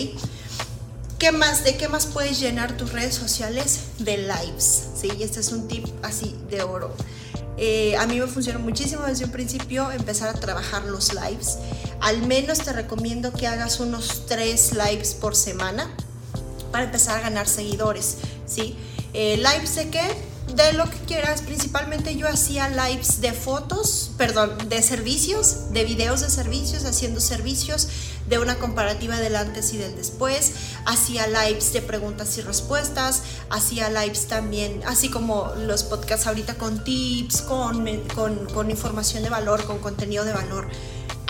¿Qué 1.23 1.31
más? 1.31 1.63
¿De 1.63 1.77
qué 1.77 1.87
más 1.87 2.07
puedes 2.07 2.41
llenar 2.41 2.77
tus 2.77 2.91
redes 2.91 3.15
sociales? 3.15 3.79
De 4.01 4.17
lives, 4.19 4.89
¿sí? 5.01 5.09
Y 5.17 5.23
este 5.23 5.39
es 5.39 5.53
un 5.53 5.69
tip 5.69 5.87
así 6.03 6.35
de 6.51 6.65
oro. 6.65 6.97
Eh, 7.57 7.95
a 7.97 8.09
mí 8.09 8.19
me 8.19 8.27
funcionó 8.27 8.59
muchísimo 8.59 9.05
desde 9.05 9.27
un 9.27 9.31
principio 9.31 9.93
empezar 9.93 10.31
a 10.31 10.33
trabajar 10.33 10.83
los 10.83 11.15
lives. 11.15 11.59
Al 12.01 12.27
menos 12.27 12.59
te 12.59 12.73
recomiendo 12.73 13.33
que 13.33 13.47
hagas 13.47 13.79
unos 13.79 14.27
tres 14.27 14.73
lives 14.73 15.15
por 15.15 15.37
semana 15.37 15.89
para 16.73 16.87
empezar 16.87 17.19
a 17.19 17.21
ganar 17.21 17.47
seguidores, 17.47 18.17
¿sí? 18.45 18.77
Eh, 19.13 19.37
¿Lives 19.37 19.77
de 19.77 19.91
qué? 19.91 20.03
De 20.57 20.73
lo 20.73 20.91
que 20.91 20.99
quieras. 21.07 21.43
Principalmente 21.43 22.17
yo 22.17 22.27
hacía 22.27 22.69
lives 22.69 23.21
de 23.21 23.33
fotos, 23.33 24.11
perdón, 24.19 24.59
de 24.69 24.83
servicios, 24.83 25.73
de 25.73 25.85
videos 25.85 26.21
de 26.23 26.31
servicios, 26.31 26.85
haciendo 26.85 27.21
servicios 27.21 27.87
de 28.33 28.39
una 28.39 28.55
comparativa 28.57 29.21
del 29.21 29.37
antes 29.37 29.75
y 29.75 29.77
del 29.77 29.95
después, 29.95 30.53
hacía 30.87 31.27
lives 31.27 31.75
de 31.75 31.83
preguntas 31.83 32.39
y 32.39 32.41
respuestas, 32.41 33.23
hacía 33.51 33.91
lives 33.91 34.27
también, 34.27 34.81
así 34.87 35.11
como 35.11 35.53
los 35.55 35.83
podcasts 35.83 36.27
ahorita 36.27 36.55
con 36.55 36.83
tips, 36.83 37.43
con, 37.43 37.85
con, 38.15 38.47
con 38.47 38.71
información 38.71 39.23
de 39.23 39.29
valor, 39.29 39.67
con 39.67 39.81
contenido 39.81 40.25
de 40.25 40.33
valor. 40.33 40.67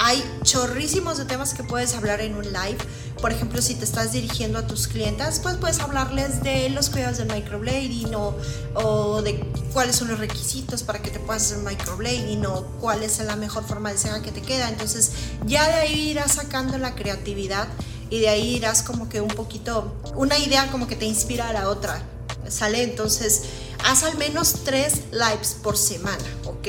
Hay 0.05 0.21
chorrísimos 0.43 1.17
de 1.17 1.27
temas 1.27 1.55
que 1.55 1.63
puedes 1.63 1.95
hablar 1.95 2.21
en 2.23 2.35
un 2.35 2.43
live. 2.43 2.79
Por 3.21 3.31
ejemplo, 3.31 3.63
si 3.63 3.77
te 3.77 3.85
estás 3.85 4.11
dirigiendo 4.11 4.59
a 4.59 4.67
tus 4.67 4.89
clientes, 4.89 5.39
pues 5.41 5.55
puedes 5.59 5.79
hablarles 5.79 6.43
de 6.43 6.71
los 6.71 6.91
cuidados 6.91 7.19
del 7.19 7.29
microblading 7.29 8.13
o, 8.17 8.35
o 8.75 9.23
de 9.23 9.39
cuáles 9.73 9.95
son 9.95 10.09
los 10.09 10.19
requisitos 10.19 10.83
para 10.83 11.01
que 11.01 11.13
te 11.13 11.21
puedas 11.21 11.45
hacer 11.45 11.59
microblading 11.59 12.45
o 12.47 12.65
cuál 12.81 13.05
es 13.05 13.21
la 13.21 13.37
mejor 13.37 13.63
forma 13.65 13.93
de 13.93 13.99
ceja 13.99 14.23
que 14.23 14.33
te 14.33 14.43
queda. 14.43 14.69
Entonces, 14.71 15.13
ya 15.47 15.69
de 15.69 15.75
ahí 15.75 16.11
irás 16.11 16.33
sacando 16.33 16.79
la 16.79 16.97
creatividad 16.97 17.69
y 18.11 18.19
de 18.19 18.29
ahí 18.29 18.57
irás 18.57 18.83
como 18.83 19.09
que 19.09 19.21
un 19.21 19.29
poquito, 19.29 19.95
una 20.17 20.37
idea 20.37 20.69
como 20.73 20.89
que 20.89 20.97
te 20.97 21.05
inspira 21.05 21.49
a 21.49 21.53
la 21.53 21.69
otra. 21.69 22.03
¿Sale? 22.49 22.83
Entonces, 22.83 23.43
haz 23.85 24.03
al 24.03 24.19
menos 24.19 24.65
tres 24.65 25.03
lives 25.13 25.57
por 25.63 25.79
semana, 25.79 26.25
¿ok? 26.45 26.67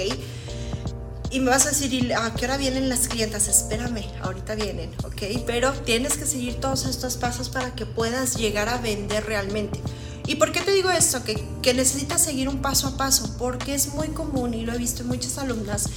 Y 1.33 1.39
me 1.39 1.49
vas 1.49 1.65
a 1.65 1.69
decir, 1.69 2.13
¿a 2.13 2.31
qué 2.35 2.45
hora 2.45 2.57
vienen 2.57 2.89
las 2.89 3.07
clientas? 3.07 3.47
Espérame, 3.47 4.05
ahorita 4.21 4.53
vienen, 4.53 4.91
¿ok? 5.03 5.43
Pero 5.47 5.73
tienes 5.73 6.15
que 6.15 6.27
seguir 6.27 6.61
todos 6.61 6.85
estos 6.85 7.17
pasos 7.17 7.49
para 7.49 7.73
que 7.73 7.87
puedas 7.87 8.35
llegar 8.35 8.69
a 8.69 8.77
vender 8.77 9.25
realmente. 9.25 9.79
¿Y 10.27 10.35
por 10.35 10.51
qué 10.51 10.61
te 10.61 10.71
digo 10.71 10.91
esto? 10.91 11.23
Que, 11.23 11.43
que 11.63 11.73
necesitas 11.73 12.23
seguir 12.23 12.47
un 12.47 12.61
paso 12.61 12.87
a 12.87 12.97
paso, 12.97 13.35
porque 13.39 13.73
es 13.73 13.95
muy 13.95 14.09
común 14.09 14.53
y 14.53 14.63
lo 14.63 14.73
he 14.73 14.77
visto 14.77 15.01
en 15.01 15.07
muchas 15.07 15.39
alumnas 15.39 15.89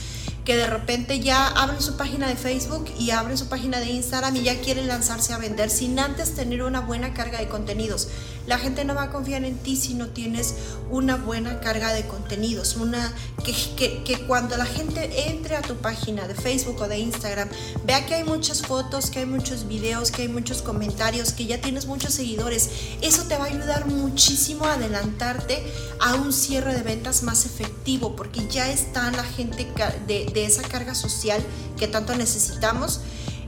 que 0.47 0.57
de 0.57 0.69
repente 0.69 1.19
ya 1.19 1.49
abren 1.49 1.83
su 1.83 1.97
página 1.97 2.29
de 2.29 2.37
Facebook 2.37 2.89
y 3.01 3.11
abren 3.11 3.37
su 3.37 3.49
página 3.49 3.81
de 3.81 3.87
Instagram 3.87 4.37
y 4.37 4.45
ya 4.45 4.61
quieren 4.61 4.87
lanzarse 4.87 5.33
a 5.33 5.39
vender 5.39 5.71
sin 5.71 5.99
antes 5.99 6.37
tener 6.37 6.63
una 6.63 6.81
buena 6.81 7.13
carga 7.13 7.41
de 7.41 7.49
contenidos. 7.49 8.09
La 8.47 8.59
gente 8.59 8.85
no 8.85 8.95
va 8.95 9.03
a 9.03 9.11
confiar 9.11 9.45
en 9.45 9.59
ti 9.59 9.75
si 9.75 9.95
no 9.95 10.07
tienes 10.07 10.55
una 10.89 11.17
buena 11.17 11.59
carga 11.59 11.93
de 11.93 12.07
contenidos, 12.07 12.77
una 12.77 13.13
que, 13.45 14.05
que, 14.05 14.21
cuando 14.29 14.57
la 14.57 14.67
gente 14.67 15.29
entre 15.29 15.57
a 15.57 15.63
tu 15.63 15.75
página 15.79 16.29
de 16.29 16.35
Facebook 16.37 16.81
o 16.81 16.87
de 16.87 17.01
Instagram, 17.01 17.49
vea 17.85 18.07
que 18.07 18.15
hay 18.15 18.23
muchas 18.23 18.63
fotos, 18.63 19.11
que 19.11 19.19
hay 19.19 19.27
muchos 19.27 19.67
videos, 19.67 20.13
que 20.13 20.23
hay 20.23 20.29
muchos 20.29 20.63
comentarios, 20.63 21.33
que 21.33 21.47
ya 21.47 21.61
tienes 21.61 21.87
muchos 21.87 22.15
seguidores, 22.15 22.71
eso 23.03 23.25
te 23.25 23.37
va 23.37 23.47
a 23.47 23.49
ayudar 23.49 23.87
muchísimo 23.87 24.65
a 24.65 24.75
adelantarte 24.75 25.56
a 26.01 26.15
un 26.15 26.33
cierre 26.33 26.75
de 26.75 26.83
ventas 26.83 27.23
más 27.23 27.47
efectivo, 27.47 28.17
porque 28.17 28.47
ya 28.49 28.71
está 28.71 29.11
la 29.11 29.25
gente 29.25 29.67
de, 30.07 30.45
esa 30.45 30.63
carga 30.63 30.95
social 30.95 31.43
que 31.79 31.89
tanto 31.89 32.15
necesitamos. 32.15 33.01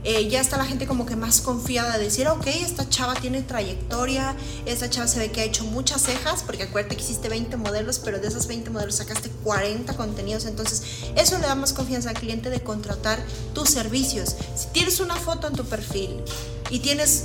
Eh, 0.05 0.29
ya 0.29 0.41
está 0.41 0.57
la 0.57 0.65
gente 0.65 0.87
como 0.87 1.07
que 1.07 1.17
más 1.17 1.41
confiada 1.41 1.99
de 1.99 2.05
decir, 2.05 2.29
ok, 2.29 2.47
esta 2.47 2.89
chava 2.89 3.15
tiene 3.15 3.43
trayectoria, 3.43 4.37
esta 4.65 4.89
chava 4.89 5.09
se 5.09 5.19
ve 5.19 5.33
que 5.33 5.41
ha 5.41 5.45
hecho 5.45 5.65
muchas 5.65 6.03
cejas, 6.03 6.45
porque 6.45 6.63
acuérdate 6.63 6.97
que 6.97 7.03
hiciste 7.03 7.29
20 7.29 7.57
modelos, 7.57 7.99
pero 7.99 8.21
de 8.21 8.29
esas 8.29 8.47
20 8.47 8.71
modelos 8.71 8.95
sacaste 8.95 9.29
40 9.43 9.97
contenidos, 9.97 10.47
entonces 10.47 10.83
eso 11.17 11.37
le 11.39 11.47
da 11.49 11.57
más 11.57 11.73
confianza 11.73 12.11
al 12.11 12.17
cliente 12.17 12.49
de 12.49 12.61
contratar 12.61 13.19
tus 13.55 13.71
servicios. 13.71 14.37
Si 14.57 14.69
tienes 14.69 15.01
una 15.01 15.17
foto 15.17 15.49
en 15.49 15.55
tu 15.55 15.65
perfil 15.65 16.23
y 16.71 16.79
tienes 16.79 17.25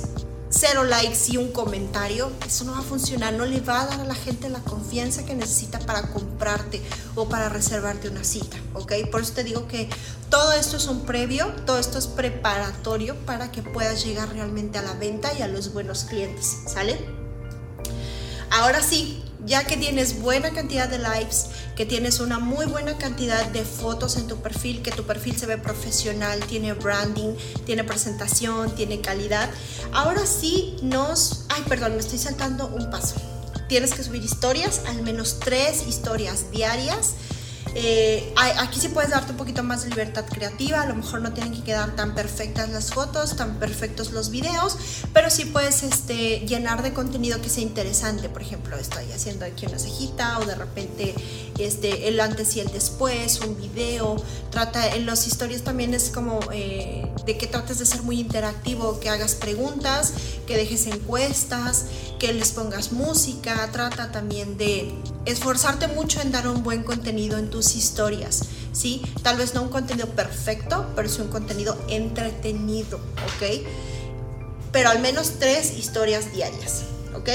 cero 0.56 0.84
likes 0.84 1.32
y 1.32 1.36
un 1.36 1.50
comentario, 1.50 2.30
eso 2.46 2.64
no 2.64 2.72
va 2.72 2.78
a 2.78 2.82
funcionar, 2.82 3.32
no 3.32 3.44
le 3.44 3.60
va 3.60 3.82
a 3.82 3.86
dar 3.86 4.00
a 4.00 4.04
la 4.04 4.14
gente 4.14 4.48
la 4.48 4.60
confianza 4.60 5.24
que 5.24 5.34
necesita 5.34 5.80
para 5.80 6.02
comprarte 6.12 6.80
o 7.16 7.28
para 7.28 7.48
reservarte 7.48 8.08
una 8.08 8.22
cita, 8.22 8.56
¿ok? 8.74 8.92
Por 9.10 9.22
eso 9.22 9.32
te 9.32 9.42
digo 9.42 9.66
que 9.66 9.88
todo 10.30 10.52
esto 10.52 10.76
es 10.76 10.86
un 10.86 11.04
previo, 11.04 11.48
todo 11.66 11.78
esto 11.78 11.98
es 11.98 12.06
preparatorio 12.06 13.16
para 13.26 13.50
que 13.50 13.62
puedas 13.62 14.04
llegar 14.04 14.28
realmente 14.28 14.78
a 14.78 14.82
la 14.82 14.92
venta 14.94 15.32
y 15.36 15.42
a 15.42 15.48
los 15.48 15.72
buenos 15.72 16.04
clientes, 16.04 16.58
¿sale? 16.66 17.04
Ahora 18.50 18.80
sí, 18.80 19.23
ya 19.46 19.64
que 19.64 19.76
tienes 19.76 20.20
buena 20.20 20.50
cantidad 20.50 20.88
de 20.88 20.98
likes, 20.98 21.36
que 21.76 21.86
tienes 21.86 22.20
una 22.20 22.38
muy 22.38 22.66
buena 22.66 22.96
cantidad 22.96 23.46
de 23.46 23.64
fotos 23.64 24.16
en 24.16 24.26
tu 24.26 24.36
perfil, 24.36 24.82
que 24.82 24.90
tu 24.90 25.04
perfil 25.04 25.36
se 25.36 25.46
ve 25.46 25.58
profesional, 25.58 26.40
tiene 26.46 26.72
branding, 26.72 27.34
tiene 27.66 27.84
presentación, 27.84 28.74
tiene 28.74 29.00
calidad, 29.00 29.50
ahora 29.92 30.26
sí 30.26 30.76
nos... 30.82 31.44
Ay, 31.48 31.62
perdón, 31.68 31.92
me 31.92 32.00
estoy 32.00 32.18
saltando 32.18 32.68
un 32.68 32.90
paso. 32.90 33.16
Tienes 33.68 33.94
que 33.94 34.02
subir 34.02 34.22
historias, 34.22 34.82
al 34.86 35.02
menos 35.02 35.40
tres 35.40 35.86
historias 35.88 36.50
diarias 36.50 37.14
eh, 37.74 38.32
aquí 38.58 38.78
sí 38.80 38.88
puedes 38.88 39.10
darte 39.10 39.32
un 39.32 39.38
poquito 39.38 39.62
más 39.62 39.82
de 39.82 39.90
libertad 39.90 40.24
creativa, 40.26 40.82
a 40.82 40.86
lo 40.86 40.94
mejor 40.94 41.20
no 41.20 41.32
tienen 41.32 41.52
que 41.52 41.62
quedar 41.62 41.96
tan 41.96 42.14
perfectas 42.14 42.68
las 42.70 42.92
fotos, 42.92 43.36
tan 43.36 43.58
perfectos 43.58 44.12
los 44.12 44.30
videos, 44.30 44.76
pero 45.12 45.30
sí 45.30 45.44
puedes 45.46 45.82
este, 45.82 46.40
llenar 46.40 46.82
de 46.82 46.92
contenido 46.92 47.40
que 47.42 47.48
sea 47.48 47.62
interesante. 47.62 48.28
Por 48.28 48.42
ejemplo, 48.42 48.76
estoy 48.76 49.10
haciendo 49.12 49.44
aquí 49.44 49.66
una 49.66 49.78
cejita 49.78 50.38
o 50.38 50.44
de 50.44 50.54
repente 50.54 51.14
este, 51.58 52.08
el 52.08 52.20
antes 52.20 52.54
y 52.56 52.60
el 52.60 52.68
después, 52.68 53.40
un 53.40 53.56
video. 53.56 54.16
Trata, 54.50 54.94
en 54.94 55.06
las 55.06 55.26
historias 55.26 55.62
también 55.62 55.94
es 55.94 56.10
como 56.10 56.40
eh, 56.52 57.10
de 57.26 57.38
que 57.38 57.46
trates 57.46 57.78
de 57.78 57.86
ser 57.86 58.02
muy 58.02 58.20
interactivo, 58.20 59.00
que 59.00 59.08
hagas 59.08 59.34
preguntas, 59.34 60.12
que 60.46 60.56
dejes 60.56 60.86
encuestas, 60.86 61.86
que 62.18 62.32
les 62.32 62.52
pongas 62.52 62.92
música. 62.92 63.68
Trata 63.72 64.12
también 64.12 64.56
de 64.56 64.94
esforzarte 65.24 65.88
mucho 65.88 66.20
en 66.20 66.30
dar 66.30 66.46
un 66.48 66.62
buen 66.62 66.82
contenido 66.82 67.38
en 67.38 67.50
tus 67.50 67.63
historias, 67.76 68.42
¿sí? 68.72 69.02
Tal 69.22 69.36
vez 69.36 69.54
no 69.54 69.62
un 69.62 69.68
contenido 69.68 70.08
perfecto, 70.08 70.86
pero 70.94 71.08
sí 71.08 71.22
un 71.22 71.28
contenido 71.28 71.76
entretenido, 71.88 72.98
¿ok? 72.98 73.66
Pero 74.72 74.90
al 74.90 75.00
menos 75.00 75.38
tres 75.38 75.76
historias 75.78 76.32
diarias, 76.32 76.82
¿ok? 77.14 77.28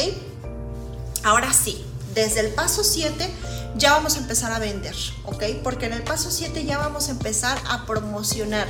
Ahora 1.23 1.51
sí, 1.53 1.83
desde 2.13 2.41
el 2.41 2.53
paso 2.53 2.83
7 2.83 3.29
ya 3.75 3.93
vamos 3.93 4.15
a 4.15 4.19
empezar 4.19 4.51
a 4.51 4.59
vender, 4.59 4.95
¿ok? 5.25 5.43
Porque 5.63 5.87
en 5.87 5.93
el 5.93 6.03
paso 6.03 6.31
7 6.31 6.65
ya 6.65 6.77
vamos 6.77 7.07
a 7.07 7.11
empezar 7.11 7.57
a 7.67 7.85
promocionar 7.85 8.67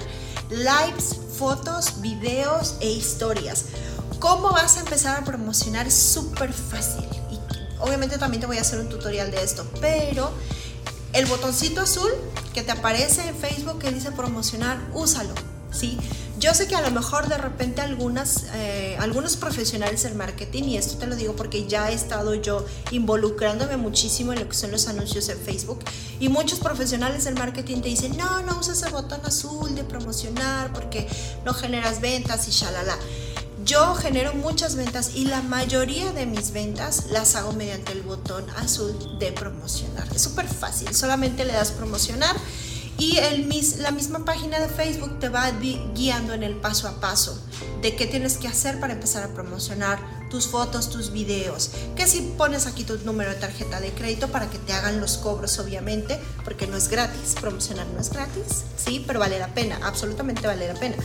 lives, 0.49 1.15
fotos, 1.37 2.01
videos 2.01 2.75
e 2.79 2.89
historias. 2.89 3.65
¿Cómo 4.19 4.51
vas 4.51 4.77
a 4.77 4.81
empezar 4.81 5.19
a 5.19 5.25
promocionar? 5.25 5.89
Súper 5.91 6.51
fácil 6.53 7.05
obviamente 7.79 8.17
también 8.17 8.41
te 8.41 8.47
voy 8.47 8.57
a 8.57 8.61
hacer 8.61 8.79
un 8.79 8.89
tutorial 8.89 9.31
de 9.31 9.43
esto, 9.43 9.65
pero 9.81 10.31
el 11.13 11.25
botoncito 11.25 11.81
azul 11.81 12.11
que 12.53 12.63
te 12.63 12.71
aparece 12.71 13.27
en 13.27 13.35
Facebook 13.35 13.79
que 13.79 13.91
dice 13.91 14.11
promocionar, 14.11 14.79
úsalo, 14.93 15.33
¿sí? 15.71 15.97
Yo 16.39 16.53
sé 16.53 16.67
que 16.67 16.75
a 16.75 16.81
lo 16.81 16.89
mejor 16.91 17.27
de 17.27 17.37
repente 17.37 17.81
algunas, 17.81 18.45
eh, 18.53 18.95
algunos 19.01 19.35
profesionales 19.35 20.03
del 20.03 20.15
marketing, 20.15 20.63
y 20.63 20.77
esto 20.77 20.97
te 20.97 21.05
lo 21.05 21.17
digo 21.17 21.35
porque 21.35 21.67
ya 21.67 21.91
he 21.91 21.93
estado 21.93 22.33
yo 22.33 22.65
involucrándome 22.91 23.75
muchísimo 23.75 24.31
en 24.31 24.39
lo 24.39 24.47
que 24.47 24.55
son 24.55 24.71
los 24.71 24.87
anuncios 24.87 25.27
en 25.27 25.37
Facebook, 25.37 25.79
y 26.17 26.29
muchos 26.29 26.59
profesionales 26.59 27.25
del 27.25 27.35
marketing 27.35 27.81
te 27.81 27.89
dicen, 27.89 28.15
no, 28.15 28.41
no 28.43 28.57
uses 28.57 28.81
el 28.83 28.91
botón 28.91 29.19
azul 29.25 29.75
de 29.75 29.83
promocionar 29.83 30.71
porque 30.71 31.09
no 31.43 31.53
generas 31.53 31.99
ventas 31.99 32.47
y 32.47 32.51
shalala. 32.51 32.97
Yo 33.69 33.93
genero 33.93 34.33
muchas 34.33 34.75
ventas 34.75 35.11
y 35.13 35.25
la 35.25 35.43
mayoría 35.43 36.11
de 36.11 36.25
mis 36.25 36.53
ventas 36.53 37.11
las 37.11 37.35
hago 37.35 37.53
mediante 37.53 37.91
el 37.91 38.01
botón 38.01 38.49
azul 38.57 38.95
de 39.19 39.31
promocionar. 39.31 40.07
Es 40.15 40.23
súper 40.23 40.47
fácil, 40.47 40.95
solamente 40.95 41.45
le 41.45 41.53
das 41.53 41.69
promocionar 41.69 42.35
y 42.97 43.19
la 43.77 43.91
misma 43.91 44.25
página 44.25 44.59
de 44.59 44.69
Facebook 44.69 45.19
te 45.19 45.29
va 45.29 45.51
guiando 45.93 46.33
en 46.33 46.41
el 46.41 46.55
paso 46.55 46.88
a 46.88 46.99
paso 46.99 47.39
de 47.83 47.95
qué 47.95 48.07
tienes 48.07 48.39
que 48.39 48.47
hacer 48.47 48.79
para 48.79 48.93
empezar 48.93 49.21
a 49.21 49.35
promocionar 49.35 49.99
tus 50.31 50.47
fotos, 50.47 50.89
tus 50.89 51.11
videos. 51.11 51.69
Que 51.95 52.07
si 52.07 52.21
pones 52.21 52.65
aquí 52.65 52.83
tu 52.83 52.97
número 53.05 53.29
de 53.29 53.35
tarjeta 53.35 53.79
de 53.79 53.91
crédito 53.91 54.29
para 54.29 54.49
que 54.49 54.57
te 54.57 54.73
hagan 54.73 54.99
los 54.99 55.19
cobros, 55.19 55.59
obviamente, 55.59 56.19
porque 56.43 56.65
no 56.65 56.75
es 56.75 56.88
gratis. 56.88 57.35
Promocionar 57.39 57.85
no 57.85 58.01
es 58.01 58.09
gratis, 58.09 58.63
sí, 58.83 59.03
pero 59.05 59.19
vale 59.19 59.38
la 59.38 59.53
pena, 59.53 59.79
absolutamente 59.83 60.47
vale 60.47 60.67
la 60.67 60.79
pena. 60.79 60.95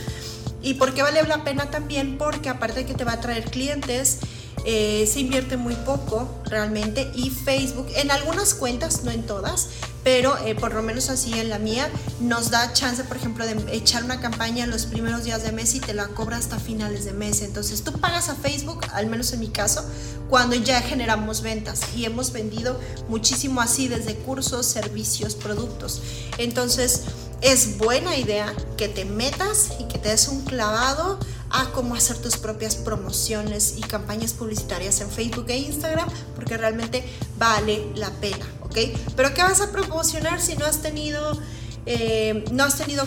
¿Y 0.65 0.73
por 0.73 0.95
qué 0.95 1.03
vale 1.03 1.21
la 1.21 1.43
pena 1.43 1.69
también? 1.69 2.17
Porque 2.17 2.49
aparte 2.49 2.79
de 2.79 2.85
que 2.87 2.95
te 2.95 3.03
va 3.03 3.13
a 3.13 3.21
traer 3.21 3.51
clientes, 3.51 4.17
eh, 4.65 5.07
se 5.11 5.19
invierte 5.19 5.57
muy 5.57 5.75
poco 5.75 6.27
realmente 6.45 7.11
y 7.13 7.29
Facebook 7.29 7.87
en 7.95 8.09
algunas 8.09 8.55
cuentas, 8.55 9.03
no 9.03 9.11
en 9.11 9.21
todas, 9.27 9.69
pero 10.03 10.35
eh, 10.39 10.55
por 10.55 10.73
lo 10.73 10.81
menos 10.81 11.09
así 11.09 11.39
en 11.39 11.49
la 11.49 11.59
mía 11.59 11.87
nos 12.19 12.49
da 12.49 12.73
chance, 12.73 13.03
por 13.03 13.17
ejemplo, 13.17 13.45
de 13.45 13.75
echar 13.75 14.03
una 14.03 14.19
campaña 14.19 14.65
los 14.65 14.87
primeros 14.87 15.23
días 15.23 15.43
de 15.43 15.51
mes 15.51 15.75
y 15.75 15.81
te 15.81 15.93
la 15.93 16.07
cobra 16.07 16.37
hasta 16.37 16.57
finales 16.57 17.05
de 17.05 17.13
mes. 17.13 17.43
Entonces 17.43 17.83
tú 17.83 17.91
pagas 17.93 18.29
a 18.29 18.35
Facebook, 18.35 18.81
al 18.93 19.05
menos 19.05 19.33
en 19.33 19.41
mi 19.41 19.49
caso, 19.49 19.85
cuando 20.29 20.55
ya 20.55 20.81
generamos 20.81 21.41
ventas 21.41 21.81
y 21.95 22.05
hemos 22.05 22.31
vendido 22.31 22.79
muchísimo 23.07 23.61
así 23.61 23.87
desde 23.87 24.15
cursos, 24.15 24.65
servicios, 24.65 25.35
productos. 25.35 26.01
Entonces 26.39 27.01
es 27.41 27.77
buena 27.77 28.15
idea 28.17 28.53
que 28.77 28.87
te 28.87 29.05
metas 29.05 29.71
y 29.79 29.85
que 29.85 29.97
te 29.97 30.09
des 30.09 30.27
un 30.27 30.43
clavado 30.43 31.19
a 31.49 31.71
cómo 31.71 31.95
hacer 31.95 32.17
tus 32.17 32.37
propias 32.37 32.75
promociones 32.75 33.75
y 33.77 33.81
campañas 33.81 34.33
publicitarias 34.33 34.99
en 35.01 35.09
Facebook 35.09 35.45
e 35.49 35.57
Instagram, 35.57 36.09
porque 36.35 36.57
realmente 36.57 37.03
vale 37.37 37.91
la 37.95 38.09
pena, 38.09 38.45
¿ok? 38.63 38.77
Pero 39.15 39.33
¿qué 39.33 39.43
vas 39.43 39.61
a 39.61 39.71
promocionar 39.71 40.41
si 40.41 40.55
no 40.55 40.65
has 40.65 40.81
tenido, 40.81 41.39
eh, 41.85 42.43
no 42.51 42.63
has 42.63 42.77
tenido 42.77 43.05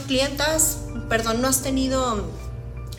perdón, 1.08 1.42
no 1.42 1.48
has 1.48 1.62
tenido 1.62 2.24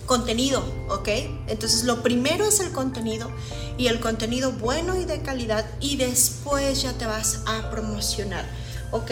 contenido, 0.05 0.63
¿ok? 0.89 1.07
Entonces 1.47 1.83
lo 1.83 2.03
primero 2.03 2.45
es 2.45 2.59
el 2.59 2.71
contenido 2.71 3.29
y 3.77 3.87
el 3.87 3.99
contenido 3.99 4.51
bueno 4.51 4.99
y 4.99 5.05
de 5.05 5.21
calidad 5.21 5.65
y 5.79 5.97
después 5.97 6.81
ya 6.81 6.93
te 6.93 7.05
vas 7.05 7.41
a 7.45 7.69
promocionar, 7.69 8.45
¿ok? 8.91 9.11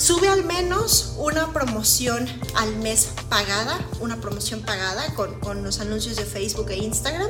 Sube 0.00 0.28
al 0.28 0.44
menos 0.44 1.12
una 1.18 1.52
promoción 1.52 2.26
al 2.54 2.74
mes 2.76 3.10
pagada, 3.28 3.86
una 4.00 4.18
promoción 4.18 4.62
pagada 4.62 5.14
con, 5.14 5.62
los 5.62 5.78
anuncios 5.80 6.16
de 6.16 6.24
Facebook 6.24 6.70
e 6.70 6.78
Instagram 6.78 7.28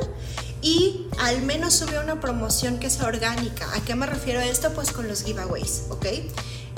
y 0.63 1.09
al 1.19 1.43
menos 1.43 1.75
sube 1.75 1.99
una 1.99 2.21
promoción 2.21 2.79
que 2.79 2.89
sea 2.89 3.09
orgánica. 3.09 3.69
¿A 3.75 3.81
qué 3.81 3.97
me 3.97 4.07
refiero 4.07 4.39
a 4.39 4.47
esto? 4.47 4.73
Pues 4.73 4.93
con 4.93 5.09
los 5.09 5.25
giveaways, 5.25 5.87
¿ok? 5.89 6.07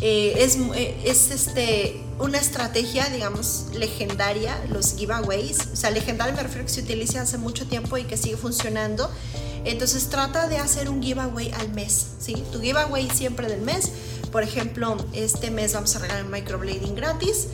Eh, 0.00 0.34
es, 0.38 0.56
eh, 0.74 0.98
es 1.04 1.30
este, 1.30 2.02
una 2.18 2.38
estrategia, 2.38 3.10
digamos, 3.10 3.66
legendaria, 3.74 4.64
los 4.70 4.96
giveaways. 4.96 5.58
O 5.74 5.76
sea, 5.76 5.90
legendaria 5.90 6.34
me 6.34 6.42
refiero 6.42 6.62
a 6.62 6.66
que 6.68 6.72
se 6.72 6.80
utiliza 6.80 7.20
hace 7.20 7.36
mucho 7.36 7.66
tiempo 7.66 7.98
y 7.98 8.04
que 8.04 8.16
sigue 8.16 8.38
funcionando. 8.38 9.10
Entonces 9.66 10.08
trata 10.08 10.48
de 10.48 10.56
hacer 10.56 10.88
un 10.88 11.02
giveaway 11.02 11.52
al 11.52 11.68
mes, 11.74 12.06
¿sí? 12.18 12.42
Tu 12.50 12.62
giveaway 12.62 13.10
siempre 13.10 13.46
del 13.46 13.60
mes 13.60 13.92
por 14.30 14.42
ejemplo, 14.42 14.96
este 15.12 15.50
mes 15.50 15.74
vamos 15.74 15.94
a 15.96 15.98
regalar 16.00 16.24
microblading 16.24 16.94
gratis. 16.94 17.48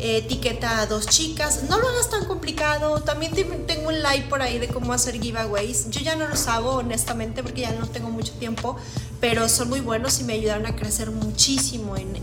etiqueta 0.00 0.80
a 0.80 0.86
dos 0.86 1.06
chicas. 1.06 1.64
No 1.68 1.78
lo 1.78 1.88
hagas 1.88 2.08
tan 2.08 2.24
complicado. 2.24 3.00
También 3.02 3.32
tengo 3.66 3.88
un 3.88 4.02
like 4.02 4.28
por 4.28 4.40
ahí 4.40 4.58
de 4.58 4.68
cómo 4.68 4.92
hacer 4.92 5.20
giveaways. 5.20 5.90
Yo 5.90 6.00
ya 6.00 6.16
no 6.16 6.26
los 6.28 6.46
hago, 6.46 6.76
honestamente, 6.76 7.42
porque 7.42 7.62
ya 7.62 7.72
no 7.72 7.86
tengo 7.88 8.08
mucho 8.08 8.32
tiempo. 8.34 8.76
Pero 9.20 9.48
son 9.48 9.68
muy 9.68 9.80
buenos 9.80 10.20
y 10.20 10.24
me 10.24 10.34
ayudaron 10.34 10.66
a 10.66 10.76
crecer 10.76 11.10
muchísimo 11.10 11.96
en, 11.96 12.16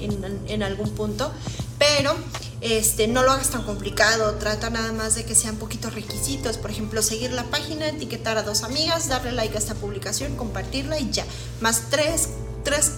en, 0.47 0.63
algún 0.63 0.89
punto. 0.91 1.31
Pero 1.77 2.15
este, 2.62 3.07
no 3.07 3.21
lo 3.21 3.31
hagas 3.31 3.51
tan 3.51 3.63
complicado, 3.63 4.33
trata 4.36 4.69
nada 4.71 4.91
más 4.91 5.13
de 5.13 5.25
que 5.25 5.36
sean 5.36 5.57
poquitos 5.57 5.93
requisitos, 5.93 6.57
por 6.57 6.71
ejemplo, 6.71 7.03
seguir 7.03 7.31
la 7.31 7.43
página, 7.43 7.88
etiquetar 7.88 8.38
a 8.38 8.41
dos 8.41 8.63
amigas, 8.63 9.10
darle 9.10 9.31
like 9.33 9.55
a 9.55 9.60
esta 9.60 9.75
publicación, 9.75 10.36
compartirla 10.36 10.99
y 10.99 11.12
ya, 11.12 11.23
más 11.62 11.83
tres, 11.91 12.29
tres 12.63 12.93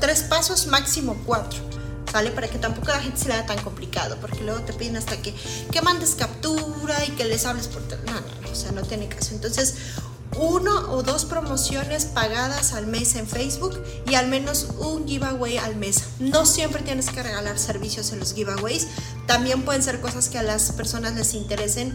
tres 0.00 0.22
pasos, 0.22 0.66
máximo 0.66 1.20
cuatro. 1.26 1.58
¿Sale? 2.10 2.32
Para 2.32 2.48
que 2.48 2.58
tampoco 2.58 2.88
la 2.88 3.00
gente 3.00 3.18
se 3.18 3.28
le 3.28 3.34
haga 3.34 3.46
tan 3.46 3.62
complicado, 3.62 4.16
porque 4.20 4.42
luego 4.42 4.60
te 4.62 4.72
piden 4.72 4.96
hasta 4.96 5.16
que, 5.22 5.32
que 5.70 5.80
mandes 5.80 6.16
captura 6.16 7.04
y 7.04 7.10
que 7.12 7.24
les 7.24 7.46
hables 7.46 7.68
por 7.68 7.82
teléfono. 7.82 8.20
No, 8.20 8.20
no, 8.20 8.40
no, 8.40 8.50
o 8.50 8.54
sea, 8.54 8.72
no 8.72 8.82
tiene 8.82 9.08
caso. 9.08 9.32
Entonces, 9.32 9.76
uno 10.36 10.92
o 10.92 11.02
dos 11.02 11.24
promociones 11.24 12.04
pagadas 12.04 12.72
al 12.72 12.86
mes 12.86 13.14
en 13.16 13.26
Facebook 13.26 13.82
y 14.08 14.14
al 14.14 14.28
menos 14.28 14.68
un 14.78 15.06
giveaway 15.06 15.58
al 15.58 15.76
mes. 15.76 16.04
No 16.18 16.46
siempre 16.46 16.82
tienes 16.82 17.10
que 17.10 17.22
regalar 17.22 17.58
servicios 17.58 18.12
en 18.12 18.20
los 18.20 18.34
giveaways, 18.34 18.88
también 19.26 19.62
pueden 19.62 19.82
ser 19.82 20.00
cosas 20.00 20.28
que 20.28 20.38
a 20.38 20.42
las 20.42 20.72
personas 20.72 21.14
les 21.14 21.34
interesen, 21.34 21.94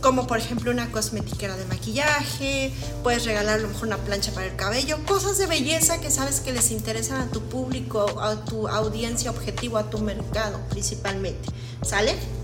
como 0.00 0.26
por 0.26 0.38
ejemplo 0.38 0.70
una 0.70 0.90
cosmetiquera 0.90 1.56
de 1.56 1.64
maquillaje, 1.66 2.72
puedes 3.02 3.24
regalar 3.24 3.58
a 3.58 3.62
lo 3.62 3.68
mejor 3.68 3.88
una 3.88 3.98
plancha 3.98 4.32
para 4.32 4.46
el 4.46 4.56
cabello, 4.56 4.98
cosas 5.06 5.38
de 5.38 5.46
belleza 5.46 6.00
que 6.00 6.10
sabes 6.10 6.40
que 6.40 6.52
les 6.52 6.70
interesan 6.70 7.20
a 7.20 7.30
tu 7.30 7.42
público, 7.42 8.20
a 8.20 8.44
tu 8.44 8.68
audiencia 8.68 9.30
objetivo, 9.30 9.78
a 9.78 9.90
tu 9.90 9.98
mercado 9.98 10.60
principalmente. 10.70 11.48
¿Sale? 11.82 12.39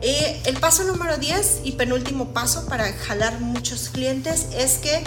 Eh, 0.00 0.40
el 0.46 0.56
paso 0.58 0.84
número 0.84 1.16
10 1.16 1.62
y 1.64 1.72
penúltimo 1.72 2.32
paso 2.32 2.66
para 2.66 2.92
jalar 2.92 3.40
muchos 3.40 3.88
clientes 3.88 4.46
es 4.56 4.78
que 4.78 5.02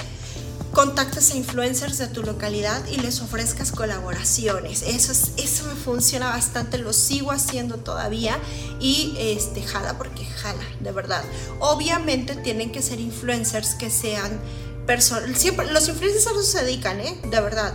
contactes 0.73 1.32
a 1.32 1.36
influencers 1.36 1.97
de 1.97 2.08
tu 2.08 2.23
localidad 2.23 2.86
y 2.88 2.97
les 2.97 3.21
ofrezcas 3.21 3.71
colaboraciones. 3.71 4.82
Eso, 4.82 5.12
es, 5.12 5.32
eso 5.38 5.65
me 5.65 5.75
funciona 5.75 6.30
bastante, 6.30 6.77
lo 6.77 6.93
sigo 6.93 7.32
haciendo 7.32 7.77
todavía 7.77 8.38
y 8.80 9.15
este, 9.17 9.63
jala 9.63 9.97
porque 9.97 10.25
jala, 10.25 10.63
de 10.80 10.91
verdad. 10.91 11.23
Obviamente 11.60 12.36
tienen 12.36 12.71
que 12.71 12.82
ser 12.82 12.99
influencers 12.99 13.75
que 13.75 13.89
sean 13.89 14.39
siempre 15.36 15.71
los 15.71 15.88
influencers 15.88 16.47
se 16.47 16.63
dedican, 16.63 16.99
¿eh? 16.99 17.19
De 17.30 17.39
verdad. 17.41 17.73